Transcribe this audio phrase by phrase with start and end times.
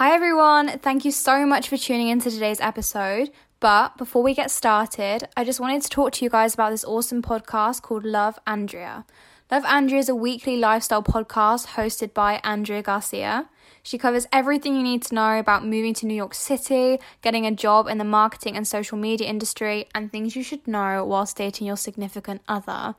[0.00, 0.78] Hi, everyone.
[0.78, 3.30] Thank you so much for tuning into today's episode.
[3.60, 6.86] But before we get started, I just wanted to talk to you guys about this
[6.86, 9.04] awesome podcast called Love Andrea.
[9.50, 13.50] Love Andrea is a weekly lifestyle podcast hosted by Andrea Garcia.
[13.82, 17.50] She covers everything you need to know about moving to New York City, getting a
[17.50, 21.66] job in the marketing and social media industry, and things you should know whilst dating
[21.66, 22.94] your significant other.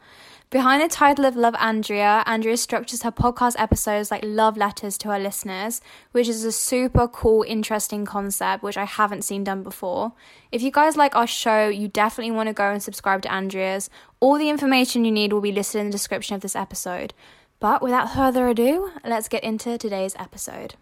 [0.52, 5.08] Behind the title of Love Andrea, Andrea structures her podcast episodes like love letters to
[5.08, 5.80] her listeners,
[6.12, 10.12] which is a super cool, interesting concept which I haven't seen done before.
[10.52, 13.90] If you guys like our show, you definitely want to go and subscribe to Andrea's.
[14.20, 17.14] All the information you need will be listed in the description of this episode.
[17.62, 20.74] But without further ado, let's get into today's episode.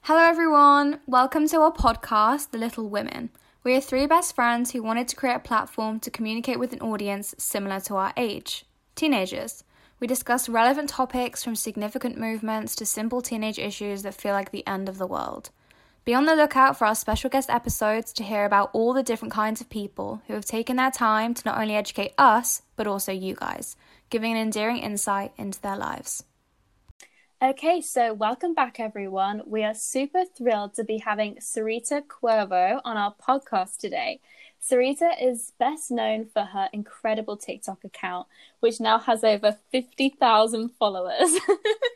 [0.00, 0.98] Hello, everyone.
[1.06, 3.30] Welcome to our podcast, The Little Women.
[3.62, 6.80] We are three best friends who wanted to create a platform to communicate with an
[6.80, 8.64] audience similar to our age
[8.96, 9.62] teenagers.
[10.00, 14.66] We discuss relevant topics from significant movements to simple teenage issues that feel like the
[14.66, 15.50] end of the world.
[16.04, 19.32] Be on the lookout for our special guest episodes to hear about all the different
[19.32, 23.12] kinds of people who have taken their time to not only educate us, but also
[23.12, 23.76] you guys,
[24.12, 26.24] giving an endearing insight into their lives.
[27.42, 29.40] Okay, so welcome back, everyone.
[29.46, 34.20] We are super thrilled to be having Sarita Cuervo on our podcast today.
[34.62, 38.28] Sarita is best known for her incredible TikTok account,
[38.60, 41.34] which now has over 50,000 followers.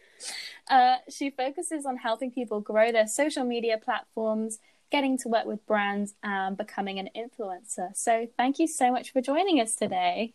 [0.70, 4.58] uh, she focuses on helping people grow their social media platforms,
[4.90, 7.94] getting to work with brands, and becoming an influencer.
[7.94, 10.32] So, thank you so much for joining us today.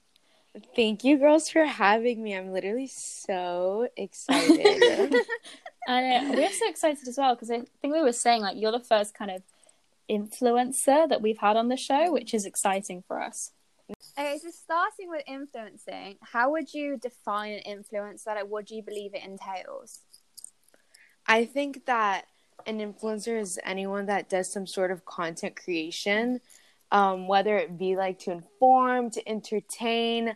[0.75, 2.35] Thank you, girls, for having me.
[2.35, 5.13] I'm literally so excited.
[5.87, 8.71] and uh, we're so excited as well because I think we were saying like you're
[8.71, 9.43] the first kind of
[10.09, 13.51] influencer that we've had on the show, which is exciting for us.
[14.17, 18.27] Okay, so starting with influencing, how would you define an influencer?
[18.27, 19.99] Like, what do you believe it entails?
[21.27, 22.25] I think that
[22.65, 26.41] an influencer is anyone that does some sort of content creation
[26.91, 30.29] um, whether it be like to inform, to entertain.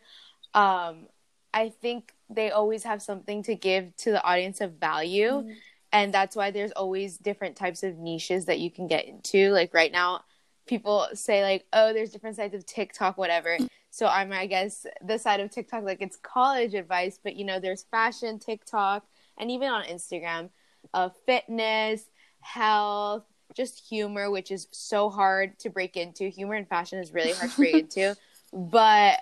[0.53, 1.07] Um,
[1.53, 5.29] I think they always have something to give to the audience of value.
[5.29, 5.51] Mm-hmm.
[5.91, 9.51] And that's why there's always different types of niches that you can get into.
[9.51, 10.23] Like right now,
[10.65, 13.57] people say like, oh, there's different sides of TikTok, whatever.
[13.91, 17.59] So I'm, I guess, the side of TikTok, like it's college advice, but you know,
[17.59, 19.05] there's fashion TikTok,
[19.37, 20.49] and even on Instagram,
[20.93, 22.09] uh, fitness,
[22.41, 23.23] health,
[23.55, 26.27] just humor, which is so hard to break into.
[26.27, 28.15] Humor and fashion is really hard to break into,
[28.53, 29.19] but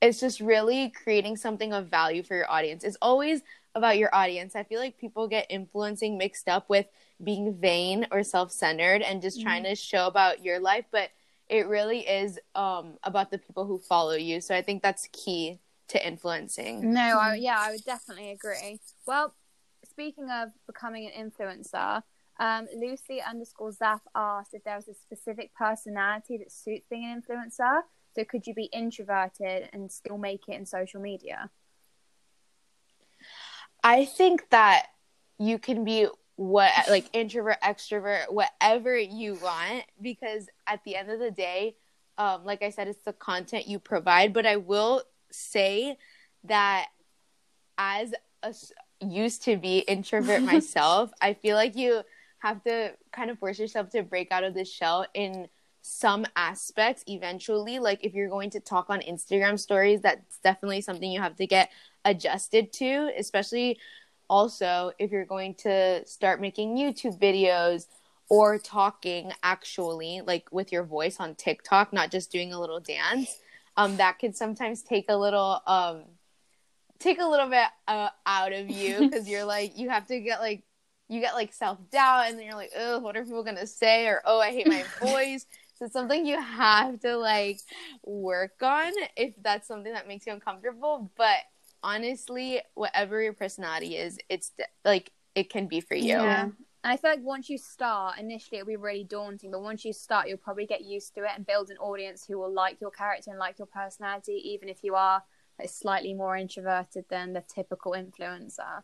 [0.00, 2.84] it's just really creating something of value for your audience.
[2.84, 3.42] It's always
[3.74, 4.56] about your audience.
[4.56, 6.86] I feel like people get influencing mixed up with
[7.22, 9.72] being vain or self-centered and just trying mm-hmm.
[9.72, 11.10] to show about your life, but
[11.48, 14.40] it really is um, about the people who follow you.
[14.40, 16.92] So I think that's key to influencing.
[16.92, 18.80] No, I, yeah, I would definitely agree.
[19.06, 19.34] Well,
[19.88, 22.02] speaking of becoming an influencer,
[22.38, 27.22] um, Lucy underscore Zaf asked if there was a specific personality that suits being an
[27.22, 27.80] influencer.
[28.14, 31.50] So could you be introverted and still make it in social media?
[33.82, 34.86] I think that
[35.38, 41.18] you can be what like introvert, extrovert, whatever you want, because at the end of
[41.18, 41.76] the day,
[42.18, 44.32] um, like I said, it's the content you provide.
[44.32, 45.96] But I will say
[46.44, 46.88] that
[47.78, 48.54] as a
[49.00, 52.02] used to be introvert myself, I feel like you
[52.46, 55.48] have to kind of force yourself to break out of this shell in
[55.82, 57.78] some aspects eventually.
[57.78, 61.46] Like if you're going to talk on instagram stories that's definitely something you have to
[61.46, 61.70] get
[62.04, 63.78] adjusted to especially
[64.28, 67.86] also if you're going to start making youtube videos
[68.28, 73.38] or talking actually like with your voice on tiktok not just doing a little dance.
[73.76, 76.04] Um that can sometimes take a little um
[76.98, 80.40] take a little bit uh, out of you because you're like you have to get
[80.40, 80.62] like
[81.08, 84.06] you get like self doubt and then you're like, oh, what are people gonna say?
[84.06, 85.46] Or oh, I hate my voice.
[85.74, 87.60] So it's something you have to like
[88.02, 91.10] work on if that's something that makes you uncomfortable.
[91.16, 91.38] But
[91.82, 94.52] honestly, whatever your personality is, it's
[94.84, 96.08] like it can be for you.
[96.08, 96.48] Yeah.
[96.82, 100.28] I feel like once you start, initially it'll be really daunting, but once you start,
[100.28, 103.30] you'll probably get used to it and build an audience who will like your character
[103.30, 105.20] and like your personality, even if you are
[105.58, 108.82] like, slightly more introverted than the typical influencer.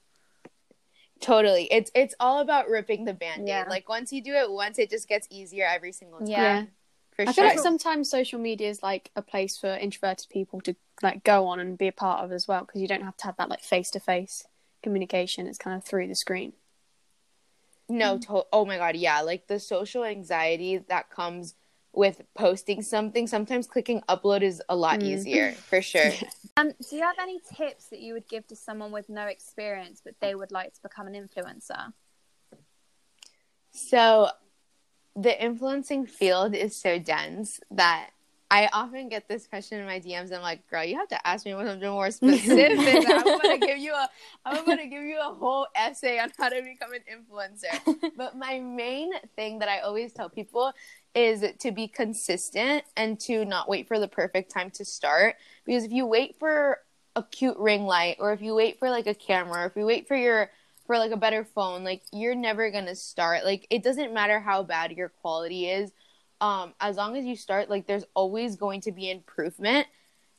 [1.23, 1.69] Totally.
[1.71, 3.49] It's it's all about ripping the band-aid.
[3.49, 3.65] Yeah.
[3.69, 6.29] Like once you do it once it just gets easier every single time.
[6.29, 6.65] Yeah.
[7.13, 7.35] For I sure.
[7.35, 11.47] feel like sometimes social media is like a place for introverted people to like go
[11.47, 13.49] on and be a part of as well because you don't have to have that
[13.49, 14.47] like face-to-face
[14.83, 15.47] communication.
[15.47, 16.55] It's kind of through the screen.
[17.89, 21.55] No, to- oh my god, yeah, like the social anxiety that comes
[21.95, 25.05] with posting something, sometimes clicking upload is a lot mm.
[25.05, 26.11] easier for sure.
[26.57, 30.01] um, do you have any tips that you would give to someone with no experience
[30.03, 31.93] but they would like to become an influencer?
[33.73, 34.29] So
[35.15, 38.11] the influencing field is so dense that
[38.53, 40.31] I often get this question in my DMs.
[40.31, 43.09] I'm like, girl, you have to ask me something more specific.
[43.09, 44.09] I'm gonna give you a
[44.45, 48.13] I'm gonna give you a whole essay on how to become an influencer.
[48.15, 50.71] but my main thing that I always tell people
[51.15, 55.37] is to be consistent and to not wait for the perfect time to start.
[55.65, 56.79] Because if you wait for
[57.15, 59.85] a cute ring light or if you wait for like a camera or if you
[59.85, 60.51] wait for your
[60.87, 63.45] for like a better phone, like you're never gonna start.
[63.45, 65.93] Like it doesn't matter how bad your quality is
[66.43, 69.87] um, as long as you start, like there's always going to be improvement.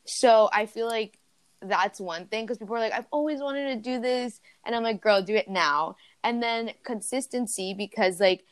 [0.06, 1.18] So I feel like
[1.62, 4.84] that's one thing because people are like, I've always wanted to do this, and I'm
[4.84, 5.96] like, girl, do it now.
[6.22, 8.44] And then consistency because like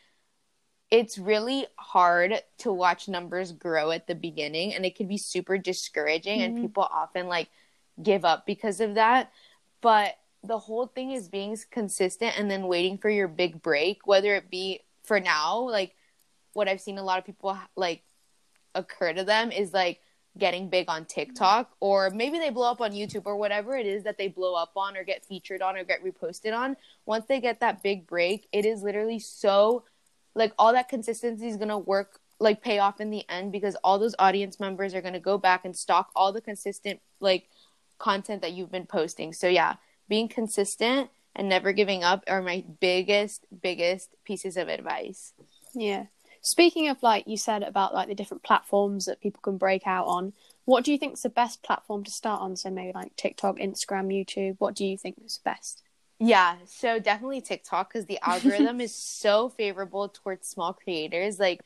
[0.92, 5.58] it's really hard to watch numbers grow at the beginning, and it can be super
[5.58, 6.56] discouraging, mm-hmm.
[6.58, 7.50] and people often like
[8.04, 9.32] give up because of that.
[9.82, 14.36] But the whole thing is being consistent and then waiting for your big break, whether
[14.36, 15.96] it be for now, like
[16.54, 18.04] what I've seen a lot of people like
[18.76, 20.00] occur to them is like
[20.38, 24.04] getting big on TikTok or maybe they blow up on YouTube or whatever it is
[24.04, 26.76] that they blow up on or get featured on or get reposted on.
[27.06, 29.84] Once they get that big break, it is literally so
[30.36, 33.75] like all that consistency is going to work like pay off in the end because
[33.83, 37.48] all those audience members are going to go back and stalk all the consistent like
[38.00, 39.31] content that you've been posting.
[39.31, 39.75] So yeah,
[40.10, 45.33] being consistent and never giving up are my biggest biggest pieces of advice.
[45.74, 46.06] Yeah.
[46.42, 50.07] Speaking of like you said about like the different platforms that people can break out
[50.07, 50.34] on,
[50.66, 52.56] what do you think is the best platform to start on?
[52.56, 54.56] So maybe like TikTok, Instagram, YouTube.
[54.57, 55.84] What do you think is the best?
[56.24, 61.40] Yeah, so definitely TikTok because the algorithm is so favorable towards small creators.
[61.40, 61.62] Like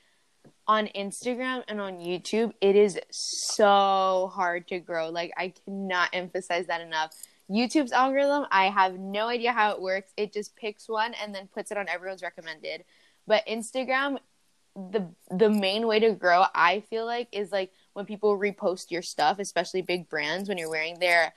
[0.66, 5.10] on Instagram and on YouTube, it is so hard to grow.
[5.10, 7.14] Like I cannot emphasize that enough.
[7.52, 10.14] YouTube's algorithm, I have no idea how it works.
[10.16, 12.86] It just picks one and then puts it on everyone's recommended.
[13.28, 14.20] But Instagram,
[14.76, 19.02] the the main way to grow i feel like is like when people repost your
[19.02, 21.34] stuff especially big brands when you're wearing their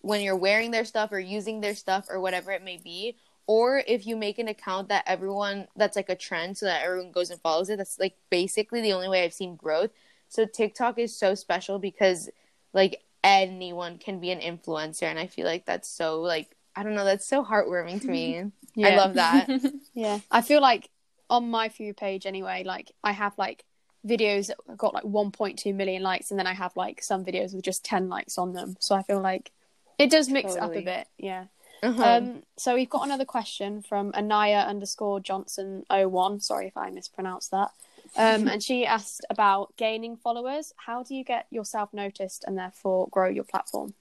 [0.00, 3.16] when you're wearing their stuff or using their stuff or whatever it may be
[3.46, 7.10] or if you make an account that everyone that's like a trend so that everyone
[7.10, 9.90] goes and follows it that's like basically the only way i've seen growth
[10.28, 12.30] so tiktok is so special because
[12.72, 16.94] like anyone can be an influencer and i feel like that's so like i don't
[16.94, 18.88] know that's so heartwarming to me yeah.
[18.88, 19.48] i love that
[19.94, 20.90] yeah i feel like
[21.30, 23.64] on my few page anyway, like I have like
[24.06, 27.64] videos that got like 1.2 million likes, and then I have like some videos with
[27.64, 28.76] just 10 likes on them.
[28.80, 29.52] So I feel like
[29.98, 30.78] it does mix totally.
[30.78, 31.08] up a bit.
[31.18, 31.44] Yeah.
[31.82, 32.02] Uh-huh.
[32.02, 36.40] Um, so we've got another question from Anaya underscore Johnson 01.
[36.40, 37.70] Sorry if I mispronounced that.
[38.16, 40.72] Um, and she asked about gaining followers.
[40.76, 43.94] How do you get yourself noticed and therefore grow your platform?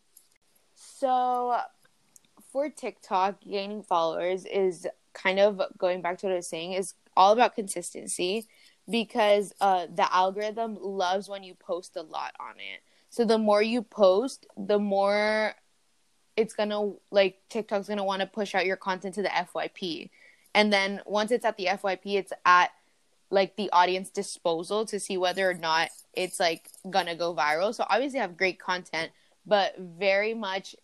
[0.75, 1.57] So
[2.51, 6.93] for TikTok, gaining followers is kind of going back to what I was saying is
[7.15, 8.47] all about consistency
[8.89, 12.81] because uh, the algorithm loves when you post a lot on it.
[13.09, 15.53] So the more you post, the more
[16.37, 20.09] it's gonna like TikTok's gonna want to push out your content to the FYP.
[20.53, 22.71] And then once it's at the FYP, it's at
[23.29, 27.73] like the audience disposal to see whether or not it's like gonna go viral.
[27.73, 29.11] So obviously have great content,
[29.45, 30.75] but very much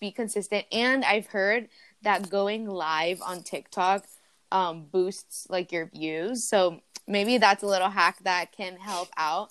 [0.00, 0.64] be consistent.
[0.72, 1.68] And I've heard
[2.02, 4.06] that going live on TikTok
[4.52, 6.44] um, boosts like your views.
[6.44, 9.50] So maybe that's a little hack that can help out.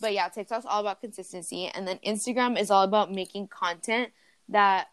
[0.00, 4.10] But yeah, TikTok's all about consistency, and then Instagram is all about making content
[4.48, 4.88] that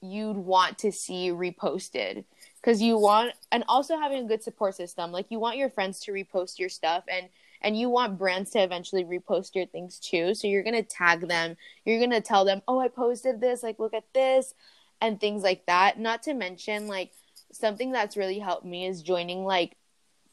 [0.00, 2.24] you'd want to see reposted.
[2.60, 5.98] Because you want and also having a good support system like you want your friends
[6.00, 7.28] to repost your stuff and
[7.60, 10.34] and you want brands to eventually repost your things too.
[10.34, 11.56] So you're going to tag them.
[11.84, 13.62] You're going to tell them oh i posted this.
[13.62, 14.54] Like look at this
[15.00, 15.98] and things like that.
[15.98, 17.12] Not to mention like
[17.52, 19.76] something that's really helped me is joining like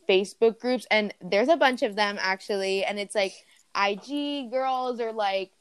[0.07, 0.87] Facebook groups.
[0.89, 2.83] And there's a bunch of them actually.
[2.83, 3.33] And it's like
[3.75, 5.51] IG girls or like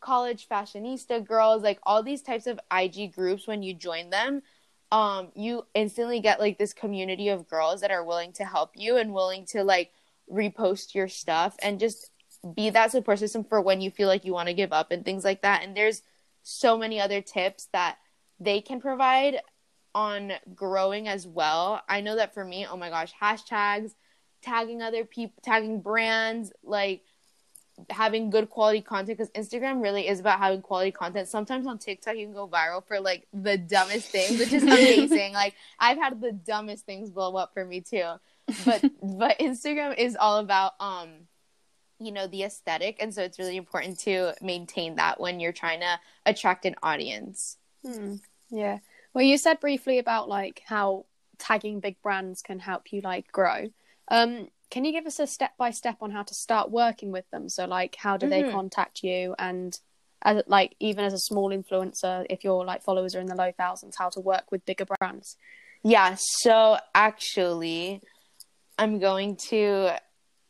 [0.00, 4.42] college fashionista girls like all these types of IG groups when you join them
[4.92, 8.96] um you instantly get like this community of girls that are willing to help you
[8.96, 9.90] and willing to like
[10.30, 12.10] repost your stuff and just
[12.54, 15.04] be that support system for when you feel like you want to give up and
[15.04, 16.02] things like that and there's
[16.42, 17.98] so many other tips that
[18.38, 19.40] they can provide
[19.94, 21.82] on growing as well.
[21.88, 23.94] I know that for me, oh my gosh, hashtags,
[24.42, 27.02] tagging other people, tagging brands, like
[27.88, 31.28] having good quality content because Instagram really is about having quality content.
[31.28, 35.32] Sometimes on TikTok you can go viral for like the dumbest things, which is amazing.
[35.32, 38.12] like I've had the dumbest things blow up for me too.
[38.64, 41.08] But but Instagram is all about um
[41.98, 45.80] you know the aesthetic and so it's really important to maintain that when you're trying
[45.80, 47.56] to attract an audience.
[47.84, 48.16] Hmm.
[48.50, 48.78] Yeah.
[49.14, 51.06] Well, you said briefly about like how
[51.38, 53.70] tagging big brands can help you like grow.
[54.08, 57.28] Um, can you give us a step by step on how to start working with
[57.30, 57.48] them?
[57.48, 58.52] So like, how do they Mhm.
[58.52, 59.78] contact you and
[60.22, 63.52] as like even as a small influencer, if your like followers are in the low
[63.52, 65.36] thousands, how to work with bigger brands?
[65.82, 68.02] Yeah, so actually,
[68.78, 69.98] I'm going to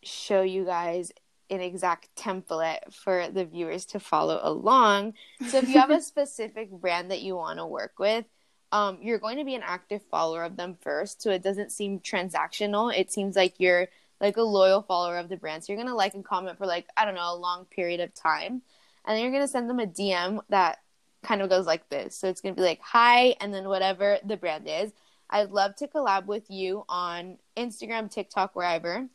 [0.03, 1.13] show you guys
[1.51, 5.15] an exact template for the viewers to follow along.
[5.49, 8.25] So if you have a specific brand that you want to work with,
[8.73, 12.01] um, you're going to be an active follower of them first, so it doesn't seem
[12.01, 12.97] transactional.
[12.97, 13.89] It seems like you're
[14.21, 15.65] like a loyal follower of the brand.
[15.65, 18.15] So you're gonna like and comment for like I don't know a long period of
[18.15, 18.63] time,
[19.05, 20.79] and then you're gonna send them a DM that
[21.23, 22.17] kind of goes like this.
[22.17, 24.93] So it's gonna be like hi, and then whatever the brand is.
[25.31, 29.07] I'd love to collab with you on Instagram, TikTok, wherever,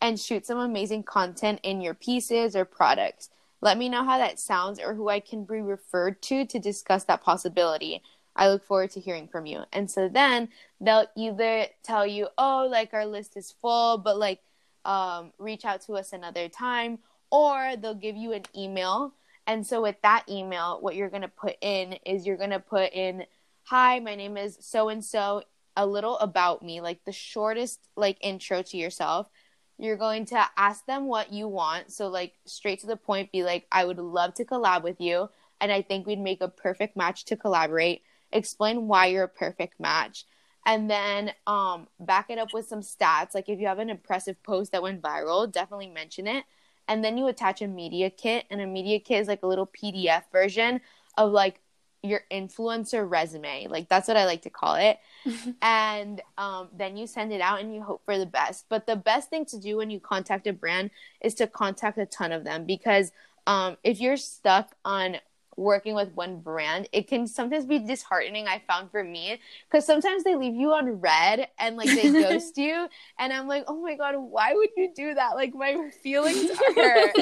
[0.00, 3.28] and shoot some amazing content in your pieces or products.
[3.60, 7.04] Let me know how that sounds or who I can be referred to to discuss
[7.04, 8.02] that possibility.
[8.38, 9.64] I look forward to hearing from you.
[9.72, 10.48] And so then
[10.80, 14.40] they'll either tell you, oh, like our list is full, but like
[14.84, 19.12] um, reach out to us another time, or they'll give you an email.
[19.46, 22.60] And so with that email, what you're going to put in is you're going to
[22.60, 23.24] put in,
[23.64, 25.42] hi, my name is so and so,
[25.76, 29.28] a little about me, like the shortest like intro to yourself.
[29.78, 31.92] You're going to ask them what you want.
[31.92, 35.28] So like straight to the point, be like, I would love to collab with you.
[35.60, 38.02] And I think we'd make a perfect match to collaborate.
[38.32, 40.24] Explain why you're a perfect match.
[40.66, 43.34] And then um back it up with some stats.
[43.34, 46.44] Like if you have an impressive post that went viral definitely mention it.
[46.86, 49.66] And then you attach a media kit and a media kit is like a little
[49.66, 50.80] pdf version
[51.16, 51.60] of like
[52.02, 53.66] your influencer resume.
[53.68, 54.98] Like that's what i like to call it.
[55.62, 58.66] And um, then you send it out and you hope for the best.
[58.68, 62.06] But the best thing to do when you contact a brand is to contact a
[62.06, 63.10] ton of them because
[63.46, 65.16] um, if you're stuck on
[65.58, 69.38] working with one brand it can sometimes be disheartening i found for me
[69.68, 72.88] because sometimes they leave you on read and like they ghost you
[73.18, 75.34] and i'm like oh my god why would you do that?
[75.34, 77.16] Like my feelings are hurt.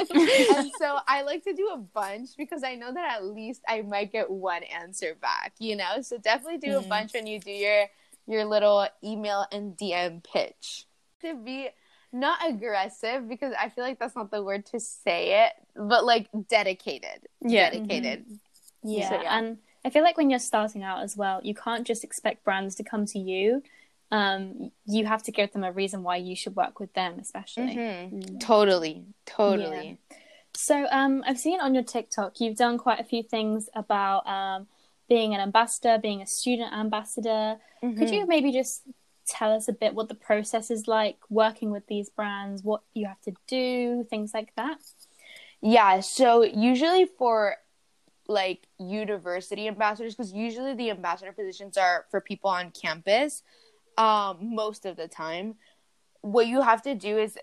[0.49, 3.83] And so i like to do a bunch because i know that at least i
[3.83, 6.03] might get one answer back you know?
[6.03, 6.89] So definitely do a Mhm.
[6.89, 7.87] bunch when you do your
[8.27, 10.87] your little email and dm pitch.
[11.23, 11.71] To be
[12.13, 16.29] not aggressive because i feel like that's not the word to say it but like
[16.49, 17.71] dedicated Yeah.
[17.71, 18.25] dedicated
[18.83, 19.39] Yeah, So, yeah.
[19.39, 22.75] and I feel like when you're starting out as well, you can't just expect brands
[22.77, 23.63] to come to you.
[24.13, 27.75] Um, you have to give them a reason why you should work with them, especially.
[27.77, 28.13] Mhm.
[28.13, 28.41] Mm.
[28.41, 29.99] totally totally
[30.55, 34.69] So, um, I've seen on your TikTok you've done quite a few things about um,
[35.09, 37.59] being an ambassador, being a student ambassador.
[37.81, 38.13] Could Mhm.
[38.15, 38.83] you maybe just
[39.27, 43.07] tell us a bit what the process is like working with these brands, what you
[43.07, 44.79] have to do, things like that?
[45.61, 47.57] Yeah, so usually for
[48.29, 53.43] like university ambassadors, because usually the ambassador positions are for people on campus,
[53.99, 55.55] um, most of the time.
[56.23, 57.39] What you have to do is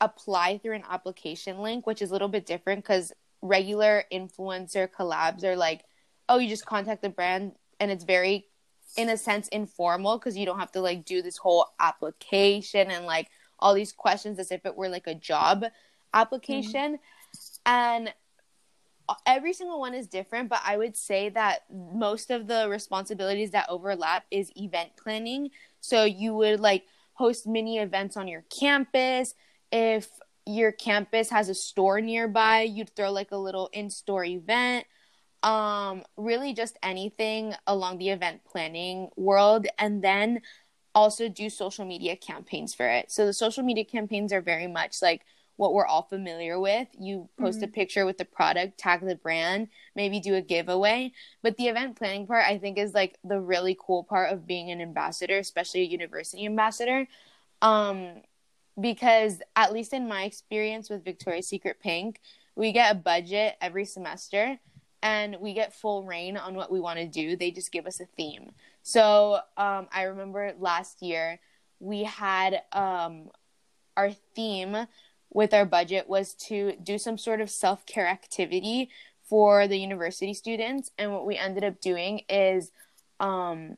[0.00, 5.44] apply through an application link, which is a little bit different because regular influencer collabs
[5.44, 5.84] are like,
[6.28, 8.46] oh, you just contact the brand and it's very,
[8.96, 13.06] in a sense, informal because you don't have to like do this whole application and
[13.06, 15.64] like all these questions as if it were like a job
[16.12, 16.94] application.
[16.94, 17.60] Mm-hmm.
[17.66, 18.14] And
[19.08, 23.52] uh, every single one is different, but I would say that most of the responsibilities
[23.52, 25.50] that overlap is event planning.
[25.80, 26.84] So you would like
[27.14, 29.34] host mini events on your campus.
[29.70, 30.08] If
[30.44, 34.86] your campus has a store nearby, you'd throw like a little in-store event.
[35.42, 40.40] Um, really just anything along the event planning world and then
[40.94, 43.10] also do social media campaigns for it.
[43.10, 45.22] So the social media campaigns are very much like
[45.56, 46.88] what we're all familiar with.
[46.98, 51.12] You post a picture with the product, tag the brand, maybe do a giveaway.
[51.42, 54.70] But the event planning part, I think, is like the really cool part of being
[54.70, 57.06] an ambassador, especially a university ambassador.
[57.60, 58.22] Um,
[58.80, 62.20] because at least in my experience with Victoria's Secret Pink,
[62.56, 64.58] we get a budget every semester
[65.02, 67.36] and we get full rein on what we want to do.
[67.36, 68.52] They just give us a theme.
[68.82, 71.40] So um, I remember last year
[71.80, 73.30] we had um,
[73.96, 74.86] our theme
[75.30, 78.90] with our budget was to do some sort of self care activity
[79.24, 80.90] for the university students.
[80.98, 82.70] And what we ended up doing is
[83.18, 83.76] um,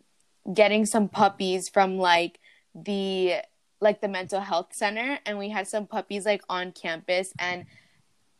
[0.53, 2.41] getting some puppies from like
[2.75, 3.37] the
[3.81, 7.67] like the mental health center and we had some puppies like on campus and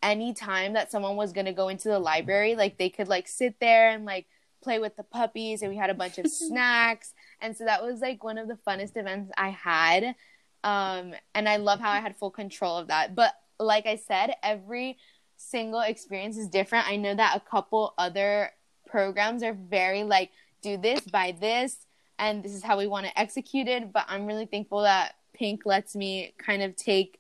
[0.05, 3.59] anytime that someone was going to go into the library like they could like sit
[3.59, 4.27] there and like
[4.63, 7.15] play with the puppies and we had a bunch of snacks.
[7.41, 10.15] And so that was like one of the funnest events i had.
[10.63, 13.15] Um and i love how i had full control of that.
[13.15, 14.99] But like i said every
[15.37, 16.89] single experience is different.
[16.89, 18.51] I know that a couple other
[18.87, 20.31] programs are very like
[20.63, 21.87] do this buy this
[22.19, 23.93] and this is how we want to execute it.
[23.93, 27.19] But I'm really thankful that Pink lets me kind of take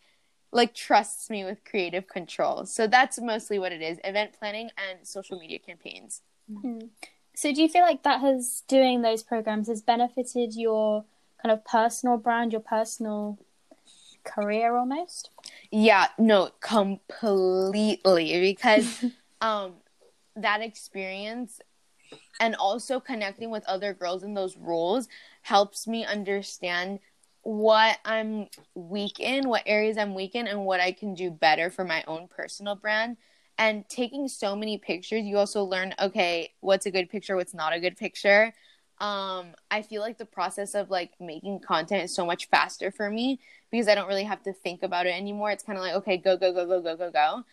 [0.54, 2.64] like trusts me with creative control.
[2.64, 6.22] So that's mostly what it is event planning and social media campaigns.
[6.50, 6.86] Mm-hmm.
[7.34, 11.04] So do you feel like that has doing those programs has benefited your
[11.42, 13.38] kind of personal brand, your personal
[14.22, 15.30] career almost?
[15.72, 19.04] Yeah, no, completely because
[19.40, 19.74] um
[20.36, 21.60] that experience
[22.40, 25.08] and also connecting with other girls in those roles
[25.42, 27.00] helps me understand
[27.44, 31.70] what I'm weak in, what areas I'm weak in, and what I can do better
[31.70, 33.18] for my own personal brand.
[33.56, 37.72] And taking so many pictures, you also learn okay, what's a good picture, what's not
[37.72, 38.52] a good picture.
[38.98, 43.10] Um, I feel like the process of like making content is so much faster for
[43.10, 45.50] me because I don't really have to think about it anymore.
[45.50, 47.44] It's kind of like, okay, go, go, go, go, go, go, go.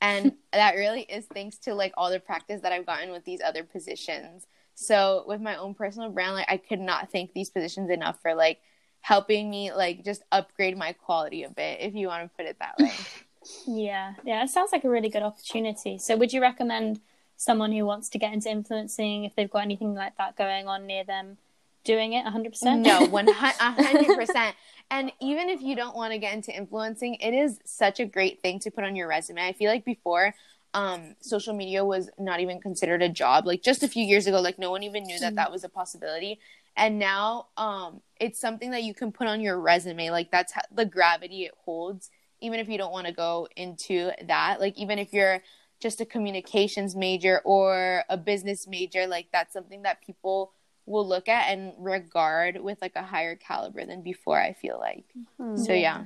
[0.00, 3.40] And that really is thanks to like all the practice that I've gotten with these
[3.40, 4.46] other positions.
[4.74, 8.34] So with my own personal brand, like I could not thank these positions enough for
[8.34, 8.60] like
[9.02, 12.56] helping me like just upgrade my quality a bit, if you want to put it
[12.60, 12.92] that way.
[13.66, 15.98] yeah, yeah, it sounds like a really good opportunity.
[15.98, 17.00] So, would you recommend
[17.36, 20.86] someone who wants to get into influencing if they've got anything like that going on
[20.86, 21.36] near them?
[21.84, 22.78] Doing it 100%?
[22.80, 24.52] No, 100%.
[24.88, 28.40] and even if you don't want to get into influencing, it is such a great
[28.40, 29.44] thing to put on your resume.
[29.44, 30.32] I feel like before,
[30.74, 33.46] um, social media was not even considered a job.
[33.46, 35.68] Like just a few years ago, like no one even knew that that was a
[35.68, 36.40] possibility.
[36.76, 40.10] And now um it's something that you can put on your resume.
[40.10, 42.10] Like that's how, the gravity it holds
[42.40, 44.58] even if you don't want to go into that.
[44.58, 45.42] Like even if you're
[45.82, 50.52] just a communications major or a business major like that's something that people
[50.86, 55.04] will look at and regard with like a higher caliber than before i feel like.
[55.40, 55.56] Mm-hmm.
[55.56, 56.04] so yeah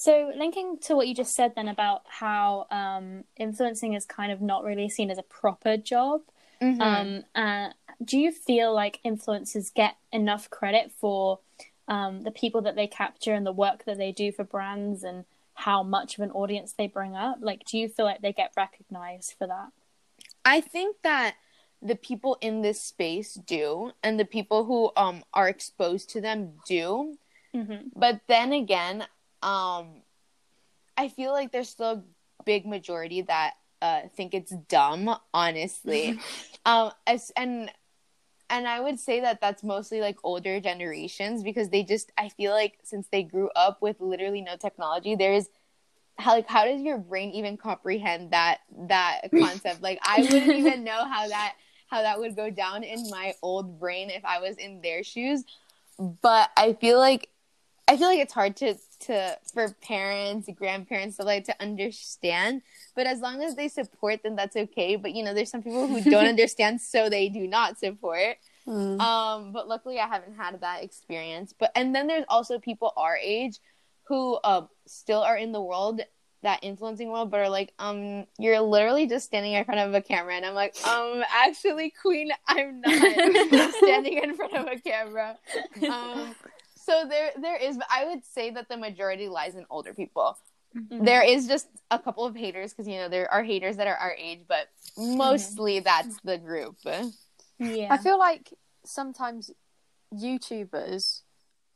[0.00, 4.40] so linking to what you just said then about how um, influencing is kind of
[4.40, 6.22] not really seen as a proper job
[6.62, 6.80] mm-hmm.
[6.80, 7.70] um, uh,
[8.02, 11.40] do you feel like influencers get enough credit for
[11.88, 15.24] um, the people that they capture and the work that they do for brands and
[15.54, 17.38] how much of an audience they bring up?
[17.40, 19.70] Like, do you feel like they get recognized for that?
[20.44, 21.34] I think that
[21.82, 26.52] the people in this space do, and the people who um, are exposed to them
[26.66, 27.16] do.
[27.54, 27.88] Mm-hmm.
[27.96, 29.06] But then again,
[29.42, 30.02] um,
[30.96, 32.02] I feel like there's still a
[32.44, 36.18] big majority that uh, think it's dumb, honestly.
[36.66, 37.70] um, as, and
[38.50, 42.52] and I would say that that's mostly like older generations because they just I feel
[42.52, 45.48] like since they grew up with literally no technology, there's
[46.18, 49.82] how like how does your brain even comprehend that that concept?
[49.82, 51.54] like I wouldn't even know how that
[51.86, 55.44] how that would go down in my old brain if I was in their shoes.
[55.98, 57.28] But I feel like
[57.90, 62.62] I feel like it's hard to to for parents, grandparents, stuff like to understand.
[62.94, 64.94] But as long as they support, then that's okay.
[64.94, 68.36] But you know, there's some people who don't understand, so they do not support.
[68.64, 69.00] Mm.
[69.00, 71.52] Um, but luckily, I haven't had that experience.
[71.58, 73.58] But and then there's also people our age
[74.04, 76.00] who uh, still are in the world
[76.42, 80.00] that influencing world, but are like, um, you're literally just standing in front of a
[80.00, 85.36] camera, and I'm like, um, actually, Queen, I'm not standing in front of a camera.
[85.90, 86.34] Um,
[86.90, 90.36] so there there is but i would say that the majority lies in older people
[90.76, 91.04] mm-hmm.
[91.04, 93.96] there is just a couple of haters because you know there are haters that are
[93.96, 95.84] our age but mostly mm-hmm.
[95.84, 96.76] that's the group
[97.58, 98.52] yeah i feel like
[98.84, 99.50] sometimes
[100.12, 101.22] youtubers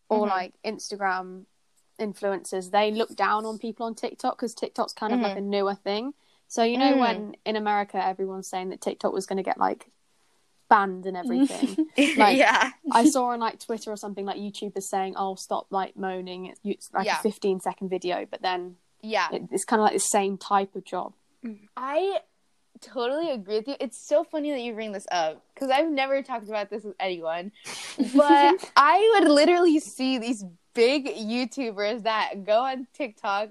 [0.09, 0.31] or mm-hmm.
[0.31, 1.45] like instagram
[2.01, 5.47] influencers they look down on people on tiktok because tiktok's kind of like mm-hmm.
[5.47, 6.13] a newer thing
[6.49, 7.35] so you know when mm.
[7.45, 9.87] in america everyone's saying that tiktok was going to get like
[10.69, 11.89] banned and everything.
[12.17, 12.71] like, yeah.
[12.91, 16.91] I saw on like Twitter or something like YouTubers saying, "Oh, stop like moaning." It's
[16.93, 17.19] like yeah.
[17.19, 20.75] a 15 second video, but then yeah, it, it's kind of like the same type
[20.75, 21.15] of job.
[21.45, 21.69] Mm.
[21.77, 22.21] I
[22.81, 23.77] totally agree with you.
[23.81, 26.97] It's so funny that you bring this up because I've never talked about this with
[27.01, 27.53] anyone,
[28.15, 33.51] but I would literally see these big YouTubers that go on TikTok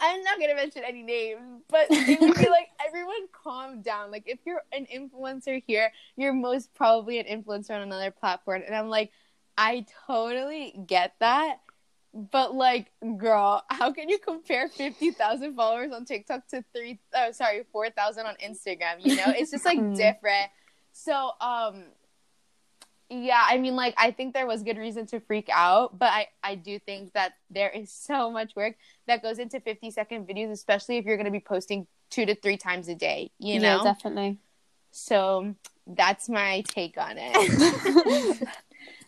[0.00, 4.10] I'm not gonna mention any names, but it would be like everyone calm down.
[4.10, 8.62] Like if you're an influencer here, you're most probably an influencer on another platform.
[8.66, 9.12] And I'm like,
[9.56, 11.60] I totally get that.
[12.12, 17.00] But like, girl, how can you compare fifty thousand followers on TikTok to three?
[17.14, 18.96] Oh, sorry, four thousand on Instagram.
[19.00, 20.50] You know, it's just like different.
[20.92, 21.86] So, um,
[23.10, 26.26] yeah i mean like i think there was good reason to freak out but i
[26.42, 28.74] i do think that there is so much work
[29.06, 32.34] that goes into 50 second videos especially if you're going to be posting two to
[32.34, 33.78] three times a day you know?
[33.78, 34.38] yeah, definitely.
[34.92, 35.56] So
[35.88, 38.48] that's my take on it.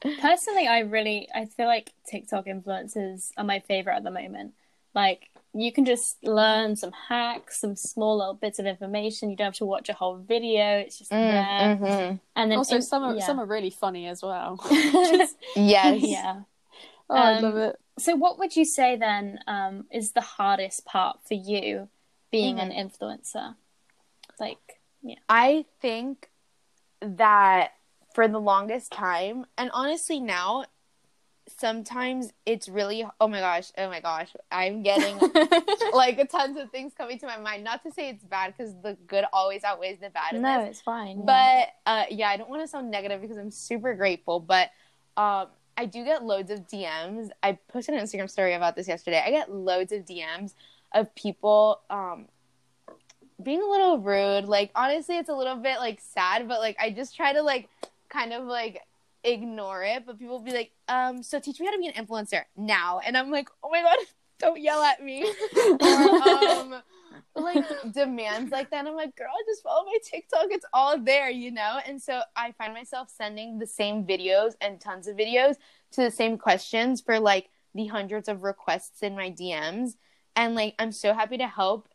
[0.20, 4.54] Personally i really i feel like tiktok influencers are my favorite at the moment.
[4.94, 9.30] Like you can just learn some hacks, some small little bits of information.
[9.30, 10.78] You don't have to watch a whole video.
[10.78, 11.42] It's just mm, there.
[11.42, 12.16] Mm-hmm.
[12.36, 13.24] And then also some are yeah.
[13.24, 14.60] some are really funny as well.
[14.70, 15.32] yes.
[15.56, 16.40] Yeah.
[17.08, 17.76] Oh, um, I love it.
[17.98, 21.88] So, what would you say then um, is the hardest part for you
[22.30, 22.70] being mm-hmm.
[22.70, 23.54] an influencer?
[24.38, 25.16] Like, yeah.
[25.28, 26.28] I think
[27.00, 27.72] that
[28.14, 30.64] for the longest time, and honestly now,
[31.48, 35.16] sometimes it's really oh my gosh oh my gosh i'm getting
[35.94, 38.96] like tons of things coming to my mind not to say it's bad because the
[39.06, 41.66] good always outweighs the bad no it's fine but yeah.
[41.86, 44.70] uh yeah i don't want to sound negative because i'm super grateful but
[45.16, 47.28] um I do get loads of DMs.
[47.42, 49.22] I posted an Instagram story about this yesterday.
[49.24, 50.54] I get loads of DMs
[50.94, 52.26] of people um,
[53.42, 54.46] being a little rude.
[54.46, 57.68] Like honestly, it's a little bit like sad, but like I just try to like
[58.08, 58.80] kind of like
[59.26, 60.06] ignore it.
[60.06, 63.16] But people be like, um, so teach me how to be an influencer now, and
[63.16, 63.98] I'm like, oh my god,
[64.38, 65.30] don't yell at me.
[65.56, 66.82] or, um,
[67.34, 68.86] like demands like that.
[68.86, 70.46] I'm like, girl, just follow my TikTok.
[70.50, 71.80] It's all there, you know?
[71.86, 75.56] And so I find myself sending the same videos and tons of videos
[75.92, 79.92] to the same questions for like the hundreds of requests in my DMs.
[80.34, 81.88] And like I'm so happy to help.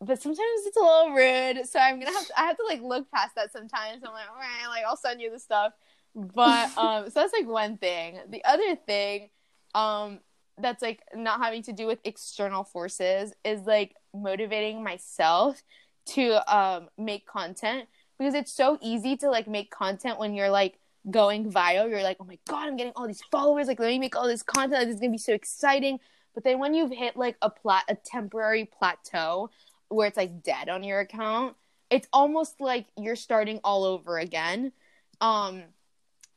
[0.00, 1.66] But sometimes it's a little rude.
[1.66, 4.02] So I'm gonna have to I have to like look past that sometimes.
[4.04, 5.72] I'm like, all right, like I'll send you the stuff.
[6.14, 8.18] But um so that's like one thing.
[8.28, 9.30] The other thing,
[9.74, 10.20] um,
[10.58, 15.62] that's like not having to do with external forces is like motivating myself
[16.06, 17.88] to um make content.
[18.18, 20.78] Because it's so easy to like make content when you're like
[21.10, 21.90] going viral.
[21.90, 23.66] You're like oh my god i'm getting all these followers.
[23.66, 24.80] Like let me make all this content.
[24.80, 25.98] Like, this is gonna be so exciting.
[26.34, 29.50] But then when you've hit like a plat a temporary plateau
[29.88, 31.56] where it's like dead on your account
[31.90, 34.72] it's almost like you're starting all over again.
[35.20, 35.64] Um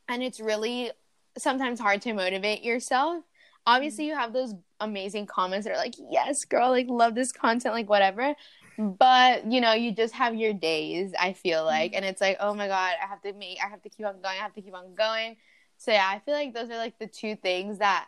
[0.08, 0.90] and it's really
[1.36, 3.24] sometimes hard to motivate yourself.
[3.66, 4.10] Obviously mm-hmm.
[4.10, 7.88] you have those amazing comments that are like yes girl like love this content like
[7.88, 8.34] whatever.
[8.78, 11.66] But you know you just have your days i feel mm-hmm.
[11.66, 11.92] like.
[11.94, 14.14] And it's like oh my god i have to make i have to keep on
[14.14, 15.36] going i have to keep on going.
[15.76, 18.06] So yeah i feel like those are like the two things that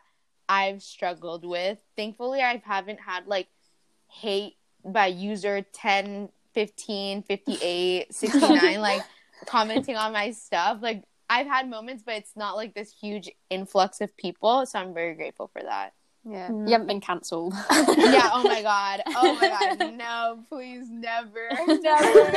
[0.48, 1.78] i've struggled with.
[1.96, 3.48] Thankfully i haven't had like
[4.08, 9.02] hate by user 10 15 58 69 like
[9.46, 10.78] commenting on my stuff.
[10.80, 14.66] Like I've had moments, but it's not like this huge influx of people.
[14.66, 15.92] So I'm very grateful for that.
[16.28, 16.48] Yeah.
[16.48, 16.66] Mm.
[16.66, 17.54] You haven't been cancelled.
[17.70, 18.30] yeah.
[18.32, 19.02] Oh my God.
[19.06, 19.94] Oh my God.
[19.94, 21.48] No, please never.
[21.66, 22.36] Never.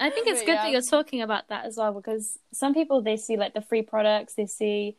[0.00, 0.62] I think it's but, good yeah.
[0.62, 3.82] that you're talking about that as well because some people they see like the free
[3.82, 4.96] products, they see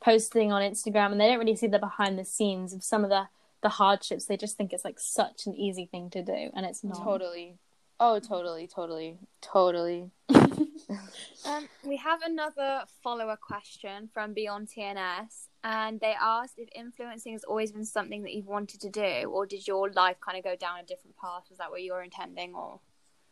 [0.00, 3.10] posting on Instagram and they don't really see the behind the scenes of some of
[3.10, 3.24] the
[3.62, 4.26] the hardships.
[4.26, 7.02] They just think it's like such an easy thing to do and it's not.
[7.02, 7.56] Totally.
[8.00, 10.10] Oh, totally, totally, totally.
[10.28, 17.44] um, we have another follower question from Beyond TNS, and they asked if influencing has
[17.44, 20.56] always been something that you've wanted to do, or did your life kind of go
[20.56, 21.44] down a different path?
[21.48, 22.80] Was that what you were intending, or?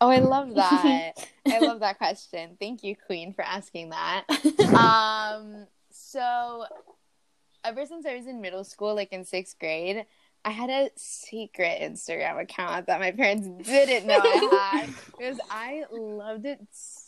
[0.00, 1.12] Oh, I love that.
[1.46, 2.56] I love that question.
[2.60, 4.24] Thank you, Queen, for asking that.
[4.74, 6.66] um, so
[7.64, 10.06] ever since I was in middle school, like in sixth grade,
[10.44, 15.84] I had a secret Instagram account that my parents didn't know I had because I
[15.90, 17.01] loved it so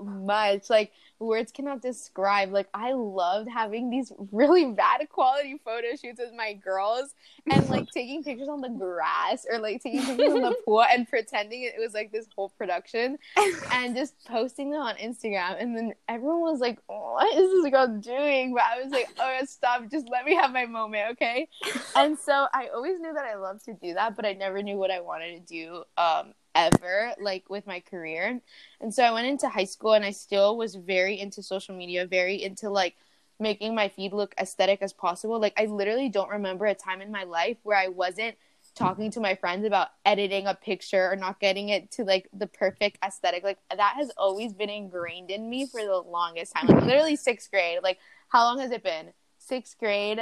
[0.00, 0.70] much.
[0.70, 2.52] Like words cannot describe.
[2.52, 7.14] Like I loved having these really bad quality photo shoots with my girls
[7.50, 11.08] and like taking pictures on the grass or like taking pictures on the pool and
[11.08, 13.18] pretending it was like this whole production
[13.72, 15.60] and just posting them on Instagram.
[15.60, 19.38] And then everyone was like, "What is this girl doing?" But I was like, "Oh,
[19.46, 19.90] stop!
[19.90, 21.48] Just let me have my moment, okay?"
[21.96, 24.76] And so I always knew that I loved to do that, but I never knew
[24.76, 25.84] what I wanted to do.
[25.96, 28.40] Um, ever like with my career.
[28.80, 32.06] And so I went into high school and I still was very into social media,
[32.06, 32.96] very into like
[33.38, 35.38] making my feed look aesthetic as possible.
[35.38, 38.36] Like I literally don't remember a time in my life where I wasn't
[38.74, 42.46] talking to my friends about editing a picture or not getting it to like the
[42.46, 43.44] perfect aesthetic.
[43.44, 46.66] Like that has always been ingrained in me for the longest time.
[46.66, 47.78] Like literally 6th grade.
[47.82, 49.12] Like how long has it been?
[49.50, 50.20] 6th grade.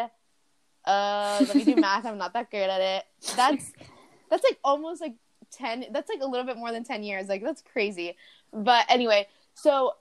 [0.85, 2.05] Uh let me do math.
[2.05, 3.05] I'm not that good at it.
[3.37, 3.73] That's
[4.31, 5.15] that's like almost like
[5.57, 7.29] 10 that's like a little bit more than 10 years.
[7.29, 8.17] Like that's crazy.
[8.53, 9.93] But anyway so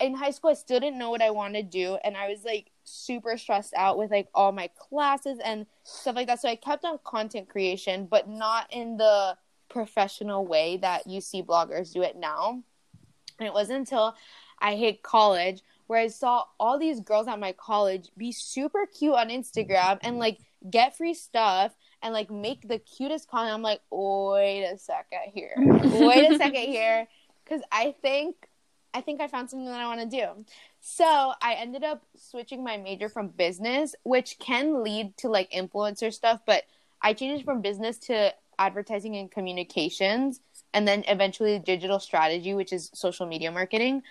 [0.00, 2.44] in high school i still didn't know what i wanted to do and i was
[2.44, 6.40] like super stressed out with like all my classes and stuff like that.
[6.40, 9.36] So i kept on content creation but not in the
[9.68, 12.62] professional way that you see bloggers do it now.
[13.38, 14.16] And it wasn't until
[14.60, 19.14] i hit college where i saw all these girls at my college be super cute
[19.14, 20.38] on instagram and like
[20.70, 23.54] get free stuff and like make the cutest content.
[23.54, 27.06] I'm like, wait a second here, wait a second here,
[27.44, 28.36] because I think
[28.94, 30.44] I think I found something that I want to do.
[30.80, 36.12] So I ended up switching my major from business, which can lead to like influencer
[36.12, 36.64] stuff, but
[37.02, 40.40] I changed from business to advertising and communications,
[40.74, 44.02] and then eventually digital strategy, which is social media marketing.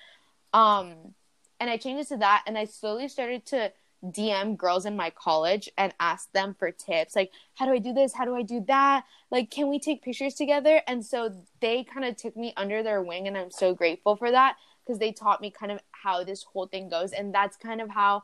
[0.53, 1.13] Um,
[1.59, 3.71] and I changed it to that, and I slowly started to
[4.05, 7.93] DM girls in my college and ask them for tips like how do I do
[7.93, 8.13] this?
[8.13, 9.05] How do I do that?
[9.31, 10.81] Like can we take pictures together?
[10.87, 14.31] And so they kind of took me under their wing and I'm so grateful for
[14.31, 14.55] that
[14.85, 17.89] because they taught me kind of how this whole thing goes and that's kind of
[17.89, 18.23] how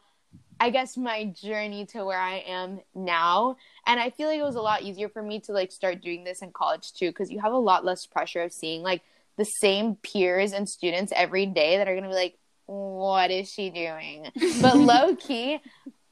[0.59, 3.57] I guess my journey to where I am now.
[3.85, 6.23] And I feel like it was a lot easier for me to like start doing
[6.23, 9.01] this in college too because you have a lot less pressure of seeing like
[9.37, 13.51] the same peers and students every day that are going to be like what is
[13.51, 14.27] she doing?
[14.61, 15.59] But low key,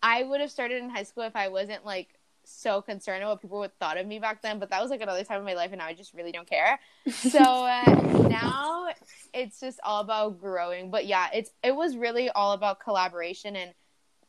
[0.02, 2.10] I would have started in high school if I wasn't like
[2.44, 4.60] so concerned about what people would thought of me back then.
[4.60, 6.50] But that was like another time in my life, and now I just really don't
[6.50, 6.80] care.
[7.10, 8.90] So uh, now
[9.34, 10.92] it's just all about growing.
[10.92, 13.74] But yeah, it's it was really all about collaboration and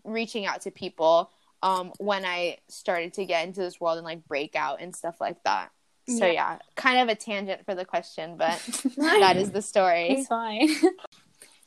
[0.04, 1.30] reaching out to people
[1.62, 5.20] um, when I started to get into this world and like break out and stuff
[5.20, 5.70] like that.
[6.08, 8.58] So yeah, yeah kind of a tangent for the question, but
[8.96, 10.08] that is the story.
[10.10, 10.68] It's fine.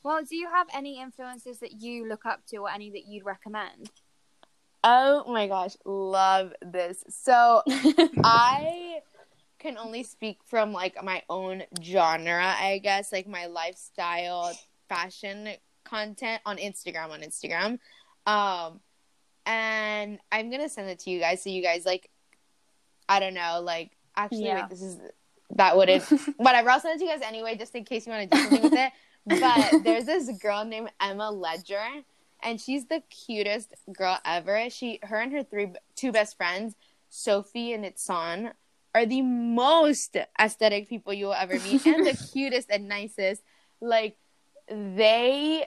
[0.06, 3.26] Well, do you have any influences that you look up to or any that you'd
[3.26, 3.89] recommend?
[4.84, 7.04] Oh my gosh, love this.
[7.10, 7.63] So
[8.24, 9.00] I
[9.58, 14.56] can only speak from like my own genre, I guess, like my lifestyle
[14.89, 15.50] fashion
[15.86, 17.80] content on Instagram on Instagram.
[18.28, 18.82] Um
[19.48, 22.12] and I'm going to send it to you guys so you guys like
[23.10, 24.62] I don't know, like actually yeah.
[24.62, 25.00] wait, this is
[25.56, 26.04] that wouldn't
[26.38, 26.70] whatever.
[26.70, 28.62] I'll send it to you guys anyway just in case you want to do something
[28.62, 28.91] with it.
[29.25, 32.03] But there's this girl named Emma Ledger,
[32.41, 34.69] and she's the cutest girl ever.
[34.69, 36.75] She, her, and her three two best friends,
[37.09, 38.51] Sophie and Itsan,
[38.93, 43.41] are the most aesthetic people you will ever meet, and the cutest and nicest.
[43.81, 44.17] Like
[44.69, 45.65] they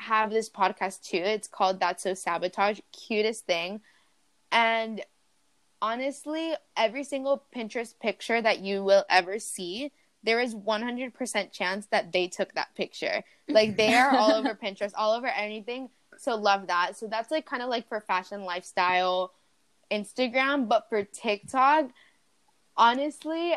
[0.00, 1.18] have this podcast too.
[1.18, 2.80] It's called That's So Sabotage.
[2.92, 3.80] Cutest thing,
[4.52, 5.02] and
[5.80, 9.92] honestly, every single Pinterest picture that you will ever see
[10.28, 13.24] there is 100% chance that they took that picture.
[13.48, 15.88] Like they are all over Pinterest, all over anything.
[16.18, 16.98] So love that.
[16.98, 19.32] So that's like kind of like for fashion lifestyle
[19.90, 21.86] Instagram, but for TikTok,
[22.76, 23.54] honestly,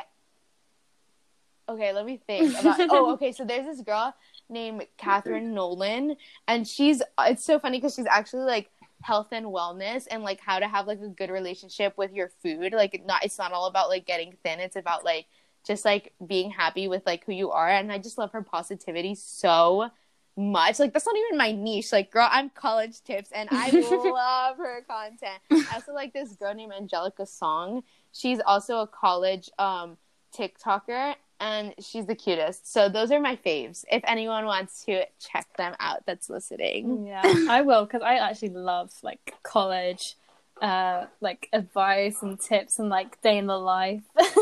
[1.67, 2.79] okay, let me think about.
[2.89, 3.33] oh, okay.
[3.33, 4.15] So there's this girl
[4.47, 6.15] named Catherine Nolan,
[6.47, 7.01] and she's.
[7.19, 8.69] It's so funny because she's actually like
[9.01, 12.71] health and wellness and like how to have like a good relationship with your food.
[12.71, 14.61] Like not, it's not all about like getting thin.
[14.61, 15.25] It's about like
[15.65, 19.15] just like being happy with like who you are and i just love her positivity
[19.15, 19.89] so
[20.37, 20.79] much.
[20.79, 21.91] Like that's not even my niche.
[21.91, 23.69] Like girl i'm college tips and i
[24.03, 25.41] love her content.
[25.51, 27.83] I also like this girl named angelica song.
[28.11, 29.97] She's also a college um
[30.35, 32.71] tiktoker and she's the cutest.
[32.71, 33.83] So those are my faves.
[33.91, 37.07] If anyone wants to check them out that's listening.
[37.07, 40.15] Yeah i will because i actually love like college
[40.61, 44.03] uh like advice and tips and like day in the life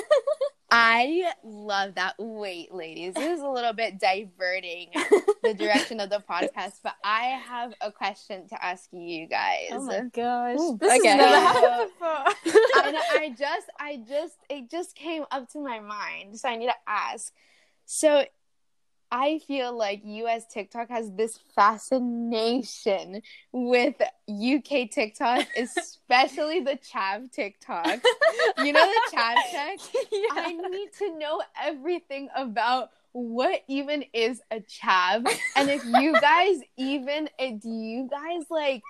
[0.71, 2.15] I love that.
[2.19, 4.89] Wait, ladies, this is a little bit diverting
[5.43, 9.69] the direction of the podcast, but I have a question to ask you guys.
[9.71, 11.17] Oh my gosh, Ooh, this okay.
[11.17, 12.07] never happened before.
[12.07, 16.67] I, I just, I just, it just came up to my mind, so I need
[16.67, 17.33] to ask.
[17.85, 18.25] So,
[19.11, 23.95] I feel like US TikTok has this fascination with
[24.29, 27.99] UK TikTok, especially the Chav TikTok.
[28.59, 29.79] You know the Chav check?
[30.11, 30.27] Yeah.
[30.31, 35.27] I need to know everything about what even is a Chav.
[35.55, 38.83] And if you guys even, eh, do you guys like,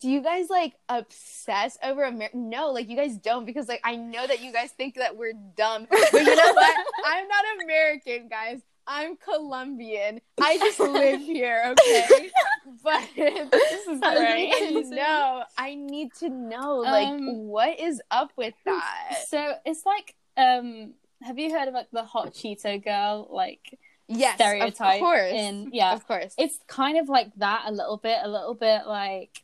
[0.00, 2.36] do you guys like obsess over America?
[2.36, 5.34] No, like you guys don't because like I know that you guys think that we're
[5.56, 5.86] dumb.
[5.88, 6.86] But you know what?
[7.06, 8.60] I'm not American, guys.
[8.86, 10.20] I'm Colombian.
[10.40, 12.30] I just live here, okay?
[12.82, 14.86] but this is great.
[14.88, 19.24] No, I need to know like um, what is up with that.
[19.28, 24.34] So it's like um have you heard of like the hot Cheeto girl like yes,
[24.34, 25.32] stereotype of course.
[25.32, 25.94] in yeah.
[25.94, 26.34] Of course.
[26.38, 29.42] It's kind of like that a little bit, a little bit like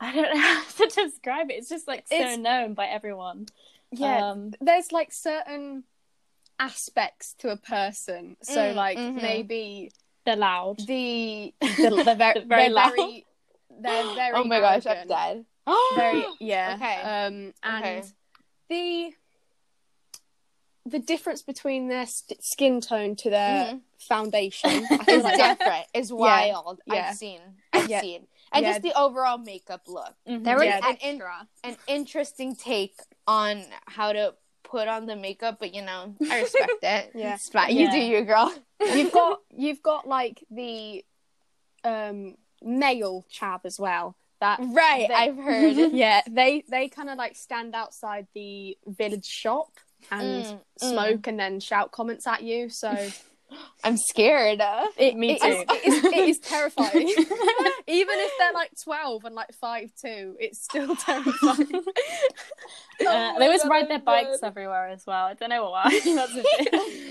[0.00, 1.54] I don't know how to describe it.
[1.54, 3.46] It's just like so it's, known by everyone.
[3.90, 4.30] Yeah.
[4.30, 5.84] Um, there's like certain
[6.58, 8.36] aspects to a person.
[8.42, 9.16] So mm, like mm-hmm.
[9.16, 9.92] maybe
[10.24, 10.78] they're loud.
[10.86, 12.94] The, the they're very, very loud.
[12.96, 13.26] Very,
[13.80, 14.34] they're very.
[14.34, 15.44] Oh my gosh, I'm dead.
[15.96, 16.74] very yeah.
[16.76, 17.00] Okay.
[17.02, 18.02] Um and okay.
[18.68, 19.14] the
[20.90, 23.76] the difference between their st- skin tone to their mm-hmm.
[23.98, 24.90] foundation is
[25.22, 25.86] like different.
[25.94, 26.80] Is wild.
[26.86, 27.08] Yeah.
[27.10, 27.40] I've seen.
[27.72, 28.00] I've yeah.
[28.00, 28.26] seen.
[28.52, 28.72] And yeah.
[28.72, 30.14] just the overall makeup look.
[30.26, 30.42] Mm-hmm.
[30.42, 30.88] There was yeah.
[30.88, 31.22] an, in,
[31.64, 32.94] an interesting take
[33.26, 34.34] on how to
[34.70, 37.12] put on the makeup, but you know, I respect it.
[37.14, 37.74] yeah, it's fine.
[37.74, 37.84] Yeah.
[37.86, 38.54] You do you, girl.
[38.94, 41.04] you've got you've got like the
[41.84, 45.76] um male chav as well, That right, they- I've heard.
[45.92, 49.70] yeah, they they kind of like stand outside the village shop
[50.10, 52.68] and Mm, smoke and then shout comments at you.
[52.68, 53.08] So
[53.84, 54.60] I'm scared.
[54.98, 55.48] it, Me it too.
[55.48, 57.08] is- it is, it is terrifying.
[57.86, 61.82] Even if they're like twelve and like five two, it's still terrifying.
[63.06, 65.26] Uh, they always ride their bikes everywhere as well.
[65.26, 65.88] I don't know why.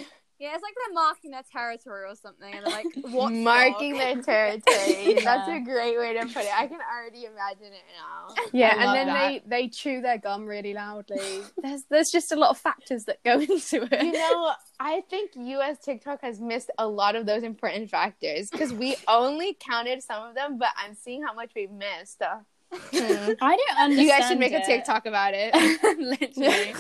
[0.40, 0.46] That's a bit.
[0.46, 4.22] Yeah, it's like they're marking their territory or something, and they're like, "What?" Marking their
[4.22, 5.18] territory.
[5.24, 6.52] That's a great way to put it.
[6.54, 8.36] I can already imagine it now.
[8.54, 9.48] Yeah, I and then that.
[9.48, 11.42] they they chew their gum really loudly.
[11.58, 14.04] There's there's just a lot of factors that go into it.
[14.04, 18.74] You know, I think US TikTok has missed a lot of those important factors because
[18.74, 22.22] we only counted some of them, but I'm seeing how much we missed.
[22.22, 22.40] Uh,
[22.72, 23.32] hmm.
[23.42, 23.94] I don't understand.
[23.94, 24.66] You guys should make a.
[24.66, 25.54] TikTok about it.
[25.98, 26.74] literally.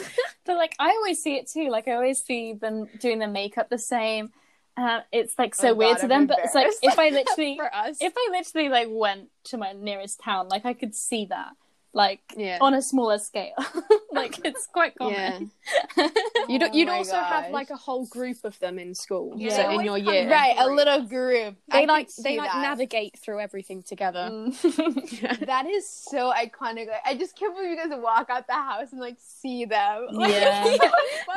[0.47, 1.69] But like, I always see it too.
[1.69, 4.31] Like, I always see them doing their makeup the same.
[4.75, 6.27] Uh, it's like so Oh weird God, to I'm them.
[6.27, 9.73] But it's like if I literally, For us, if I literally like went to my
[9.73, 11.53] nearest town, like I could see that,
[11.93, 13.53] like yeah, on a smaller scale.
[14.11, 15.31] like it's quite yeah.
[15.95, 16.11] common.
[16.47, 19.33] You'd Oh you'd my also have like a whole group of them in school.
[19.37, 19.55] Yeah.
[19.55, 21.55] So in your year, right, a little group.
[21.71, 22.61] They could like they like that.
[22.61, 24.29] navigate through everything together.
[24.31, 25.45] Mm.
[25.45, 26.87] That is so iconic.
[26.87, 30.07] Like, I just can't believe you guys walk out the house and like see them.
[30.11, 30.63] Like, Yeah.
[30.65, 30.77] so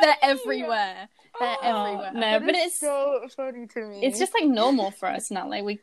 [0.00, 1.08] They're everywhere.
[1.38, 2.12] They're Oh, everywhere.
[2.12, 4.00] no, That but is it's so funny to me.
[4.04, 5.48] it's just like normal for us now.
[5.48, 5.78] Like we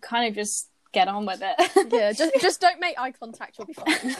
[0.00, 1.92] kind of just get on with it.
[1.92, 3.58] Yeah, just just don't make eye contact.
[3.58, 4.16] You'll be fine.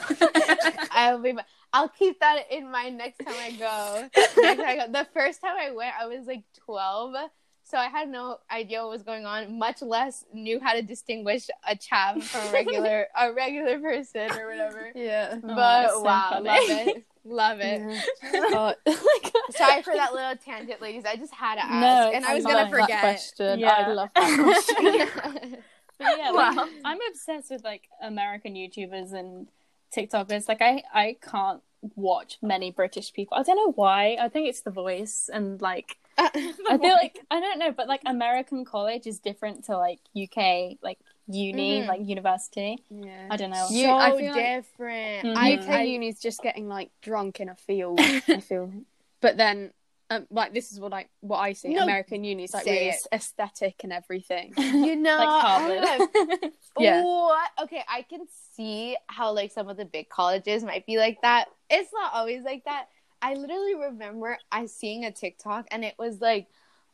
[0.90, 1.34] I'll be.
[1.72, 4.08] I'll keep that in mind next time I go.
[4.16, 4.92] Next time I go.
[4.92, 7.14] The first time I went, I was like twelve,
[7.64, 9.58] so I had no idea what was going on.
[9.58, 14.48] Much less knew how to distinguish a chav from a regular a regular person or
[14.48, 14.90] whatever.
[14.94, 15.34] yeah.
[15.36, 16.44] Oh, But that's so wow, funny.
[16.48, 18.54] love it, love it.
[18.54, 18.74] Uh,
[19.50, 21.04] Sorry for that little tangent, ladies.
[21.06, 23.00] I just had to ask, No, and I was gonna That that forget.
[23.00, 23.58] question.
[23.60, 23.74] Yeah.
[23.86, 25.56] I love that question.
[25.98, 26.68] But yeah, like, Wow.
[26.84, 29.48] I'm obsessed with like American YouTubers and
[29.94, 30.48] TikTokers.
[30.48, 31.62] Like I, I can't
[31.96, 33.36] watch many British people.
[33.36, 34.16] I don't know why.
[34.20, 36.30] I think it's the voice and like I
[36.80, 40.98] feel like I don't know, but like American college is different to like UK like
[41.28, 41.86] uni, Mhm.
[41.88, 42.82] like university.
[42.90, 43.28] yeah.
[43.30, 43.66] I don't know.
[43.68, 45.26] so You- I feel like- different.
[45.26, 45.58] Mhm.
[45.62, 48.00] UK I, uni's just getting like drunk in a field.
[48.00, 48.72] I feel,
[49.20, 49.72] but then
[50.10, 51.74] um, like this is what I what I see.
[51.74, 53.06] No, American uni's like say really it.
[53.12, 54.54] aesthetic and everything.
[54.56, 56.52] you know, like Harvard.
[56.78, 57.02] Yeah.
[57.02, 57.50] What?
[57.64, 61.46] Okay, I can see how like some of the big colleges might be like that.
[61.68, 62.86] It's not always like that.
[63.20, 66.46] I literally remember I seeing a TikTok and it was like,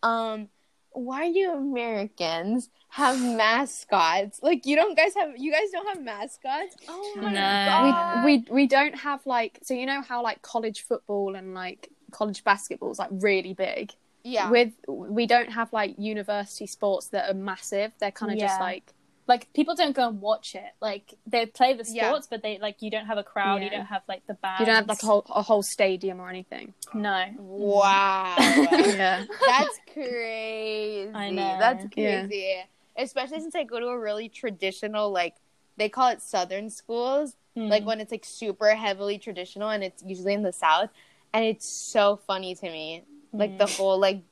[0.02, 0.48] um,
[0.92, 4.40] why do Americans have mascots?
[4.42, 6.76] Like you don't guys have you guys don't have mascots?
[6.88, 7.40] Oh my No.
[7.40, 8.24] god.
[8.24, 11.90] we we we don't have like so you know how like college football and like
[12.18, 13.92] college basketball is like really big.
[14.22, 14.48] yeah.
[14.50, 17.92] With we don't have like university sports that are massive.
[17.98, 18.84] They're kind of just like
[19.26, 20.72] like people don't go and watch it.
[20.88, 22.08] Like they play the Yeah.
[22.08, 23.62] sports, but they like you don't have a crowd.
[23.62, 24.60] You don't have like the band.
[24.60, 26.66] you don't have like a whole a whole stadium or anything.
[26.94, 27.24] no.
[27.38, 28.34] wow.
[28.38, 29.24] yeah.
[29.50, 31.10] That's crazy.
[31.14, 31.56] I know.
[31.58, 32.26] That's Yeah.
[32.26, 32.64] crazy.
[32.96, 35.34] Especially since I go to a really traditional, like
[35.76, 37.34] they call it Southern schools.
[37.56, 37.68] Mm.
[37.68, 40.90] Like when it's like super heavily traditional and it's usually in the South.
[41.34, 43.04] And it's so funny to me.
[43.32, 44.22] Like the whole like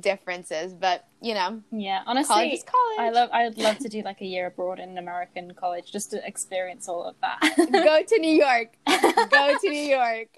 [0.00, 0.72] differences.
[0.72, 2.98] But you know, yeah, honestly, college is college.
[2.98, 3.28] I love.
[3.32, 6.88] I'd love to do like a year abroad in an American college just to experience
[6.88, 7.40] all of that.
[7.70, 8.76] go to New York.
[8.86, 10.28] go to New York.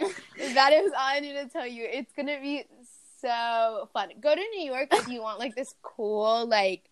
[0.54, 1.86] That is all I need to tell you.
[1.88, 2.64] It's gonna be
[3.20, 4.10] so fun.
[4.20, 6.82] Go to New York if you want like this cool like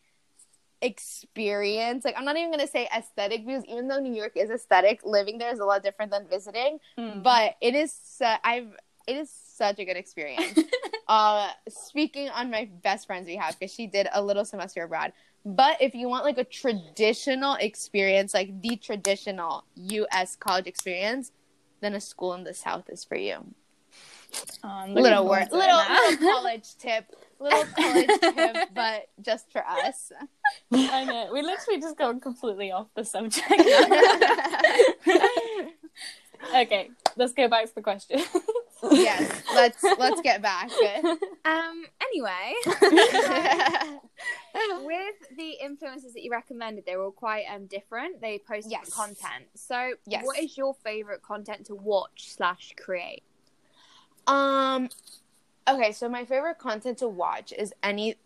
[0.82, 2.04] experience.
[2.04, 5.38] Like I'm not even gonna say aesthetic because even though New York is aesthetic, living
[5.38, 6.78] there is a lot different than visiting.
[6.98, 7.22] Mm.
[7.22, 8.76] But it is su- I've
[9.07, 10.59] it is such a good experience.
[11.09, 15.12] uh speaking on my best friend's behalf because she did a little semester abroad.
[15.45, 21.31] But if you want like a traditional experience, like the traditional US college experience,
[21.81, 23.55] then a school in the South is for you.
[24.64, 27.05] Oh, Little word, little, little college tip,
[27.38, 30.11] little college tip, but just for us.
[30.73, 31.31] I know.
[31.33, 33.47] We literally just gone completely off the subject.
[36.57, 38.21] okay, let's go back to the question.
[38.90, 40.70] Yes, let's let's get back.
[41.46, 41.84] Um.
[42.02, 42.54] Anyway,
[44.83, 48.20] with the influencers that you recommended, they're all quite um different.
[48.20, 48.90] They post Yes.
[48.90, 49.46] content.
[49.54, 50.24] So, Yes.
[50.24, 53.22] what is your favorite content to watch slash create?
[54.27, 54.88] Um
[55.68, 58.16] okay, so my favorite content to watch is any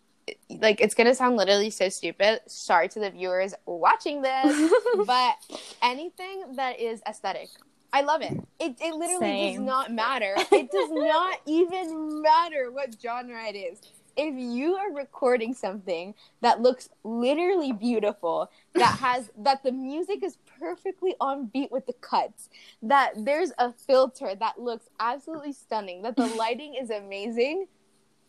[0.49, 2.41] like it's gonna sound literally so stupid.
[2.47, 4.73] Sorry to the viewers watching this,
[5.07, 5.35] but
[5.83, 7.49] anything that is aesthetic.
[7.93, 8.33] I love it.
[8.59, 10.35] It it literally does not matter.
[10.53, 13.81] It does not even matter what genre it is.
[14.17, 20.37] If you are recording something that looks literally beautiful, that has that the music is
[20.59, 22.49] perfectly on beat with the cuts,
[22.83, 27.67] that there's a filter that looks absolutely stunning, that the lighting is amazing,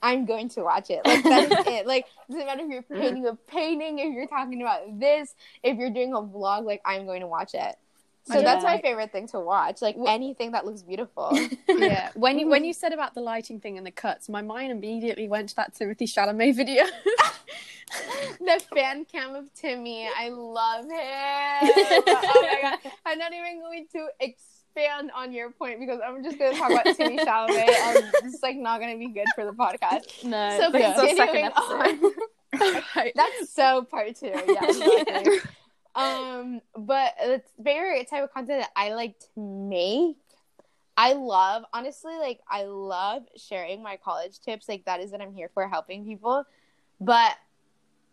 [0.01, 1.01] I'm going to watch it.
[1.05, 1.87] Like that is it.
[1.87, 5.91] Like doesn't matter if you're painting a painting, if you're talking about this, if you're
[5.91, 7.75] doing a vlog, like I'm going to watch it.
[8.23, 8.41] So yeah.
[8.41, 9.81] that's my favorite thing to watch.
[9.81, 11.31] Like anything that looks beautiful.
[11.67, 12.11] yeah.
[12.15, 15.27] When you when you said about the lighting thing and the cuts, my mind immediately
[15.27, 16.83] went to that Timothée Chalamet video.
[18.39, 20.07] the fan cam of Timmy.
[20.07, 22.03] I love him.
[22.07, 22.91] oh my god.
[23.05, 26.95] I'm not even going to expand on your point because I'm just gonna talk about
[26.95, 28.11] Timmy Chalamet.
[28.23, 30.23] It's like not gonna be good for the podcast.
[30.23, 30.57] No.
[30.59, 32.13] So continuing on.
[33.15, 34.27] That's so part two.
[34.47, 35.39] Yeah.
[35.95, 40.17] Um, but the favorite type of content that I like to make,
[40.95, 44.69] I love honestly, like I love sharing my college tips.
[44.69, 46.45] Like that is what I'm here for, helping people.
[46.99, 47.35] But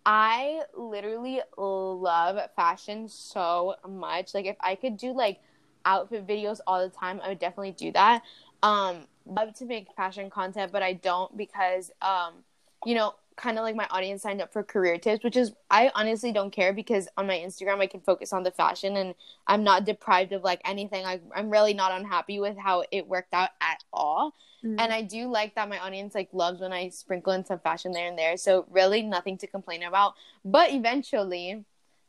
[0.06, 4.34] I literally love fashion so much.
[4.34, 5.40] Like if I could do like
[5.84, 8.22] outfit videos all the time, I would definitely do that.
[8.62, 12.44] Um, love to make fashion content, but I don't because um,
[12.84, 15.90] you know, kind of like my audience signed up for career tips, which is I
[15.94, 19.14] honestly don't care because on my Instagram I can focus on the fashion and
[19.46, 21.06] I'm not deprived of like anything.
[21.06, 24.34] I, I'm really not unhappy with how it worked out at all.
[24.64, 24.80] Mm-hmm.
[24.80, 27.92] And I do like that my audience like loves when I sprinkle in some fashion
[27.92, 28.36] there and there.
[28.36, 30.14] So really nothing to complain about.
[30.44, 31.64] But eventually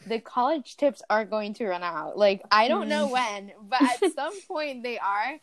[0.08, 2.18] the college tips are going to run out.
[2.18, 5.40] Like I don't know when, but at some point they are.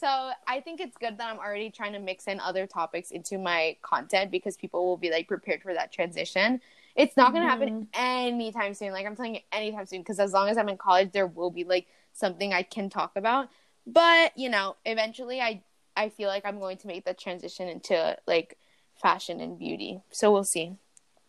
[0.00, 3.36] So I think it's good that I'm already trying to mix in other topics into
[3.36, 6.62] my content because people will be like prepared for that transition.
[6.96, 7.60] It's not going to mm-hmm.
[7.60, 8.92] happen anytime soon.
[8.92, 10.00] Like I'm telling you, anytime soon.
[10.00, 13.12] Because as long as I'm in college, there will be like something I can talk
[13.14, 13.50] about.
[13.86, 15.62] But you know, eventually, I
[15.94, 18.56] I feel like I'm going to make the transition into like
[19.02, 20.00] fashion and beauty.
[20.10, 20.76] So we'll see.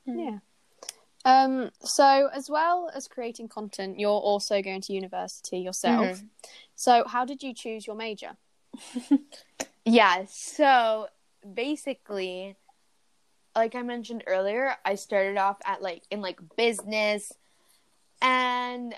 [0.06, 0.38] Yeah.
[1.26, 6.08] Um, so as well as creating content, you're also going to university yourself.
[6.08, 6.26] Mm-hmm.
[6.76, 8.38] So how did you choose your major?
[9.86, 11.08] yeah, so
[11.54, 12.56] basically
[13.56, 17.34] like I mentioned earlier, I started off at like in like business
[18.22, 18.96] and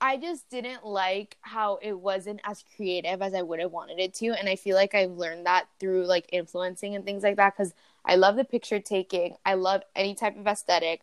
[0.00, 4.14] I just didn't like how it wasn't as creative as I would have wanted it
[4.14, 7.56] to and I feel like I've learned that through like influencing and things like that
[7.56, 9.36] cuz I love the picture taking.
[9.44, 11.02] I love any type of aesthetic.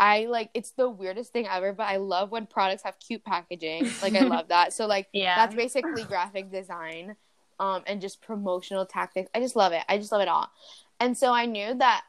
[0.00, 3.86] I like it's the weirdest thing ever, but I love when products have cute packaging.
[4.00, 4.72] Like I love that.
[4.72, 5.36] So like yeah.
[5.36, 7.16] that's basically graphic design
[7.60, 9.30] um and just promotional tactics.
[9.34, 9.82] I just love it.
[9.90, 10.48] I just love it all.
[10.98, 12.04] And so I knew that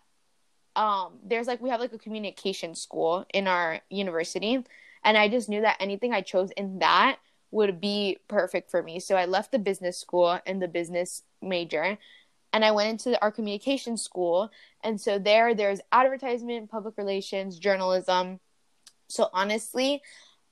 [0.78, 4.64] um there's like we have like a communication school in our university
[5.04, 7.18] and I just knew that anything I chose in that
[7.52, 9.02] would be perfect for me.
[9.02, 11.98] So I left the business school and the business major
[12.54, 14.52] and I went into our communication school.
[14.84, 18.40] And so there, there's advertisement, public relations, journalism.
[19.08, 20.02] So honestly,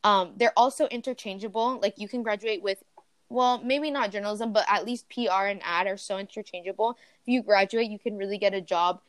[0.03, 1.79] um, they're also interchangeable.
[1.81, 2.81] Like you can graduate with,
[3.29, 6.97] well, maybe not journalism, but at least PR and ad are so interchangeable.
[7.21, 9.01] If you graduate, you can really get a job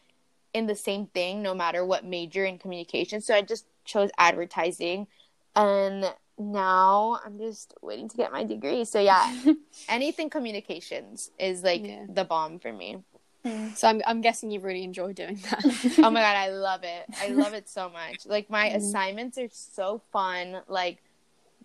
[0.53, 3.21] in the same thing, no matter what major in communication.
[3.21, 5.07] So I just chose advertising.
[5.55, 8.85] And now I'm just waiting to get my degree.
[8.85, 9.43] So yeah,
[9.89, 12.07] anything communications is like yeah.
[12.09, 13.05] the bomb for me.
[13.45, 13.69] Hmm.
[13.75, 15.65] So I'm I'm guessing you really enjoy doing that.
[15.99, 17.07] oh my god, I love it.
[17.21, 18.27] I love it so much.
[18.27, 18.77] Like my mm.
[18.77, 20.99] assignments are so fun, like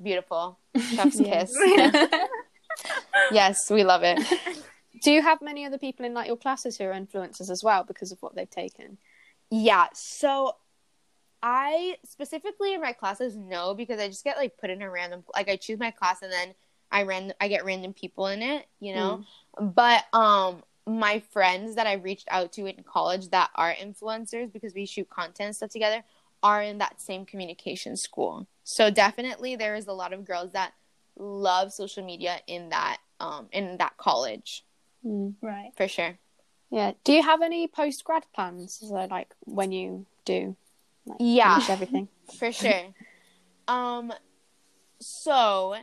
[0.02, 0.60] beautiful.
[0.78, 1.58] Chef's kiss.
[3.32, 4.20] yes, we love it.
[5.04, 7.84] Do you have many other people in like your classes who are influencers as well
[7.84, 8.98] because of what they've taken?
[9.50, 9.88] Yeah.
[9.94, 10.56] So
[11.48, 15.24] I specifically in my classes no because I just get like put in a random
[15.36, 16.56] like I choose my class and then
[16.92, 19.24] I ran I get random people in it, you know.
[19.60, 19.76] Mm.
[19.76, 24.74] But um my friends that I reached out to in college that are influencers because
[24.74, 26.04] we shoot content stuff together
[26.42, 28.48] are in that same communication school.
[28.64, 30.74] So definitely there is a lot of girls that
[31.16, 34.66] love social media in that um in that college.
[35.06, 35.36] Mm.
[35.44, 35.74] Right.
[35.78, 36.18] For sure.
[36.72, 36.94] Yeah.
[37.04, 38.80] Do you have any post grad plans?
[38.82, 40.56] So like when you do
[41.06, 42.08] like, yeah, everything
[42.40, 42.94] for sure.
[43.68, 44.12] um,
[45.00, 45.76] so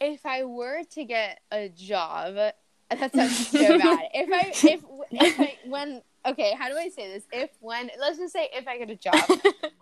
[0.00, 2.34] if I were to get a job,
[2.90, 4.08] that sounds so bad.
[4.14, 7.24] If I if if I when okay, how do I say this?
[7.32, 9.14] If when let's just say if I get a job,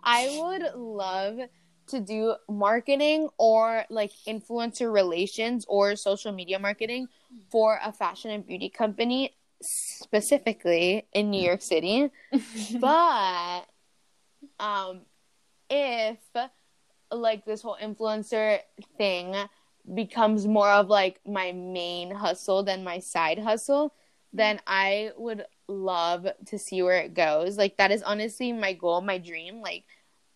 [0.03, 1.39] I would love
[1.87, 7.07] to do marketing or like influencer relations or social media marketing
[7.51, 12.09] for a fashion and beauty company specifically in New York City.
[12.79, 13.65] but
[14.61, 15.01] um,
[15.69, 16.17] if
[17.11, 18.59] like this whole influencer
[18.97, 19.35] thing
[19.93, 23.93] becomes more of like my main hustle than my side hustle,
[24.31, 27.57] then I would love to see where it goes.
[27.57, 29.61] Like that is honestly my goal, my dream.
[29.61, 29.85] Like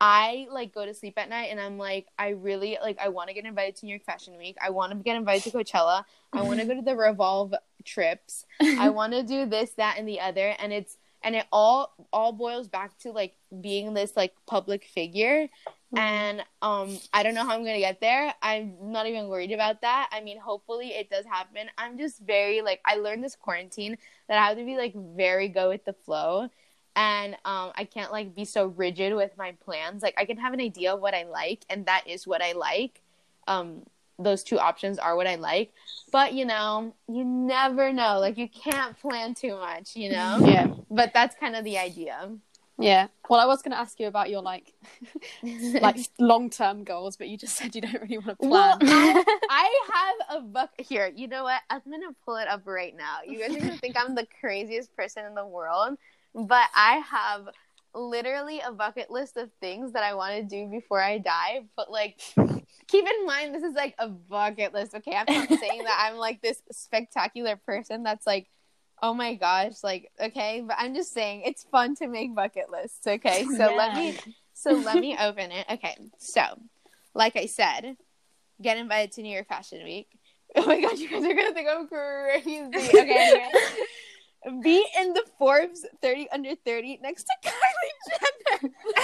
[0.01, 3.29] I like go to sleep at night and I'm like, I really like I want
[3.29, 4.57] to get invited to New York Fashion Week.
[4.61, 6.03] I want to get invited to Coachella.
[6.33, 7.53] I want to go to the Revolve
[7.85, 8.45] trips.
[8.59, 10.55] I want to do this, that, and the other.
[10.59, 15.47] And it's and it all all boils back to like being this like public figure.
[15.47, 15.97] Mm-hmm.
[15.97, 18.33] And um I don't know how I'm gonna get there.
[18.41, 20.09] I'm not even worried about that.
[20.13, 21.67] I mean, hopefully it does happen.
[21.77, 23.97] I'm just very like I learned this quarantine
[24.29, 26.49] that I have to be like very go with the flow
[26.95, 30.01] and um, I can't like be so rigid with my plans.
[30.01, 32.53] Like I can have an idea of what I like, and that is what I
[32.53, 33.01] like.
[33.47, 33.83] Um,
[34.17, 35.73] those two options are what I like,
[36.11, 38.19] but you know, you never know.
[38.19, 40.39] Like you can't plan too much, you know.
[40.45, 40.67] Yeah.
[40.89, 42.29] But that's kind of the idea.
[42.77, 43.07] Yeah.
[43.29, 44.73] Well, I was going to ask you about your like,
[45.81, 48.51] like long term goals, but you just said you don't really want to plan.
[48.51, 51.11] Well, I, I have a book here.
[51.15, 51.61] You know what?
[51.69, 53.19] I'm gonna pull it up right now.
[53.25, 55.97] You guys are gonna think I'm the craziest person in the world,
[56.33, 57.47] but I have
[57.95, 61.61] literally a bucket list of things that I want to do before I die.
[61.75, 62.21] But like,
[62.87, 64.93] keep in mind, this is like a bucket list.
[64.95, 68.47] Okay, I'm not saying that I'm like this spectacular person that's like,
[69.01, 73.07] oh my gosh, like okay, but I'm just saying it's fun to make bucket lists.
[73.07, 73.77] Okay, so yeah.
[73.77, 74.17] let me
[74.53, 75.65] so let me open it.
[75.69, 76.43] Okay, so
[77.13, 77.95] like I said,
[78.61, 80.07] get invited to New York Fashion Week.
[80.55, 82.61] Oh my gosh, you guys are gonna think I'm crazy.
[82.73, 83.49] Okay.
[84.61, 88.73] be in the Forbes 30 under 30 next to Kylie Jenner.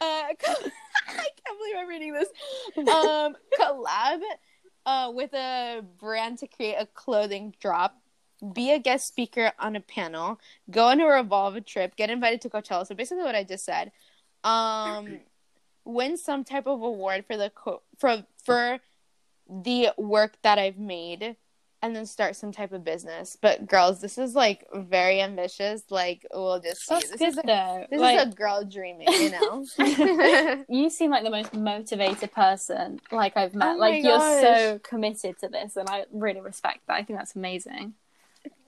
[0.00, 2.28] uh, I can't believe I'm reading this.
[2.76, 4.20] Um, collab
[4.86, 8.00] uh, with a brand to create a clothing drop.
[8.52, 10.38] Be a guest speaker on a panel.
[10.70, 11.96] Go on a Revolve trip.
[11.96, 12.86] Get invited to Coachella.
[12.86, 13.90] So basically, what I just said.
[14.44, 15.20] Um,
[15.84, 18.78] win some type of award for the co- for for
[19.48, 21.36] the work that I've made
[21.82, 23.36] and then start some type of business.
[23.40, 25.82] But girls, this is like very ambitious.
[25.90, 26.94] Like we'll just see.
[26.94, 27.86] That's this good is a, though.
[27.90, 29.30] this like, is a girl dreaming, you
[29.78, 30.64] know.
[30.68, 33.76] you seem like the most motivated person like I've met.
[33.76, 34.42] Oh like you're gosh.
[34.42, 36.94] so committed to this, and I really respect that.
[36.94, 37.94] I think that's amazing.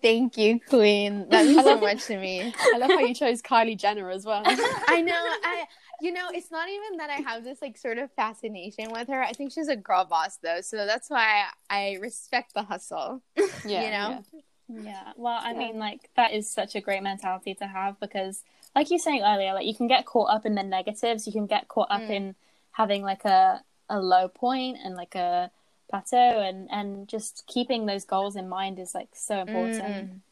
[0.03, 1.29] Thank you, Queen.
[1.29, 2.55] That means so much to me.
[2.59, 4.43] I love how you chose Kylie Jenner as well.
[4.47, 5.13] I know.
[5.15, 5.65] I
[6.01, 9.23] you know, it's not even that I have this like sort of fascination with her.
[9.23, 13.23] I think she's a girl boss though, so that's why I respect the hustle.
[13.65, 14.25] Yeah, you know.
[14.33, 14.41] yeah.
[14.73, 15.13] Yeah.
[15.17, 18.45] Well, I mean, like that is such a great mentality to have because,
[18.77, 21.27] like you were saying earlier, like you can get caught up in the negatives.
[21.27, 22.11] You can get caught up Mm.
[22.11, 22.35] in
[22.71, 25.51] having like a a low point and like a
[25.91, 30.23] plateau, and and just keeping those goals in mind is like so important.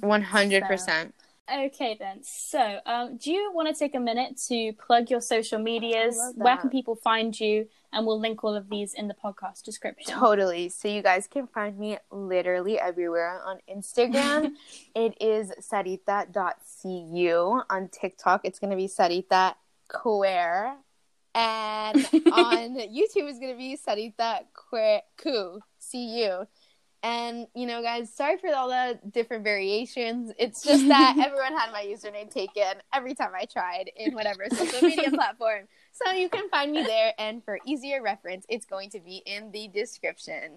[0.00, 1.14] One hundred percent.
[1.50, 2.22] Okay, then.
[2.22, 6.18] So, um, do you want to take a minute to plug your social medias?
[6.34, 7.68] Where can people find you?
[7.92, 10.12] And we'll link all of these in the podcast description.
[10.12, 10.68] Totally.
[10.68, 14.52] So you guys can find me literally everywhere on Instagram.
[14.94, 17.62] it is sarita.cu.
[17.70, 19.54] On TikTok, it's going to be sarita
[19.88, 20.74] queer.
[21.34, 21.96] And
[22.32, 26.46] on YouTube, it's going to be sarita queer cu, cu.
[27.02, 30.32] And, you know, guys, sorry for all the different variations.
[30.38, 34.88] It's just that everyone had my username taken every time I tried in whatever social
[34.88, 35.68] media platform.
[35.92, 37.12] So you can find me there.
[37.18, 40.56] And for easier reference, it's going to be in the description.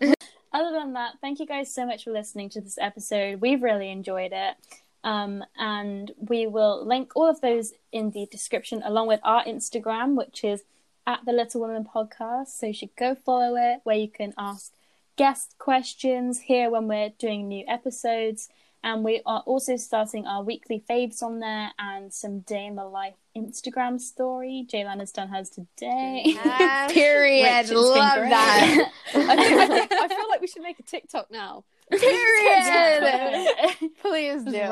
[0.52, 3.40] Other than that, thank you guys so much for listening to this episode.
[3.40, 4.56] We've really enjoyed it.
[5.04, 10.16] Um, and we will link all of those in the description along with our Instagram,
[10.16, 10.64] which is
[11.06, 12.48] at the Little Women Podcast.
[12.48, 14.72] So you should go follow it where you can ask
[15.16, 18.48] guest questions here when we're doing new episodes.
[18.84, 22.84] And we are also starting our weekly faves on there and some day in the
[22.84, 24.64] life Instagram story.
[24.70, 26.36] Jaylan has done hers today.
[26.90, 27.42] Period.
[27.42, 28.92] Which has been Love that.
[29.14, 31.64] I, think, I, think, I feel like we should make a TikTok now.
[31.90, 33.48] Period.
[34.02, 34.62] Please do.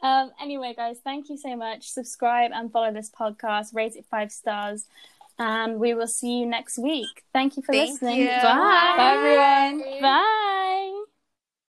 [0.00, 1.90] Um, anyway, guys, thank you so much.
[1.90, 3.74] Subscribe and follow this podcast.
[3.74, 4.86] Rate it five stars.
[5.38, 7.22] And we will see you next week.
[7.32, 8.20] Thank you for Thank listening.
[8.20, 8.26] you.
[8.26, 8.94] Bye.
[8.96, 8.96] Bye.
[8.96, 10.02] Bye, everyone.
[10.02, 11.04] Bye.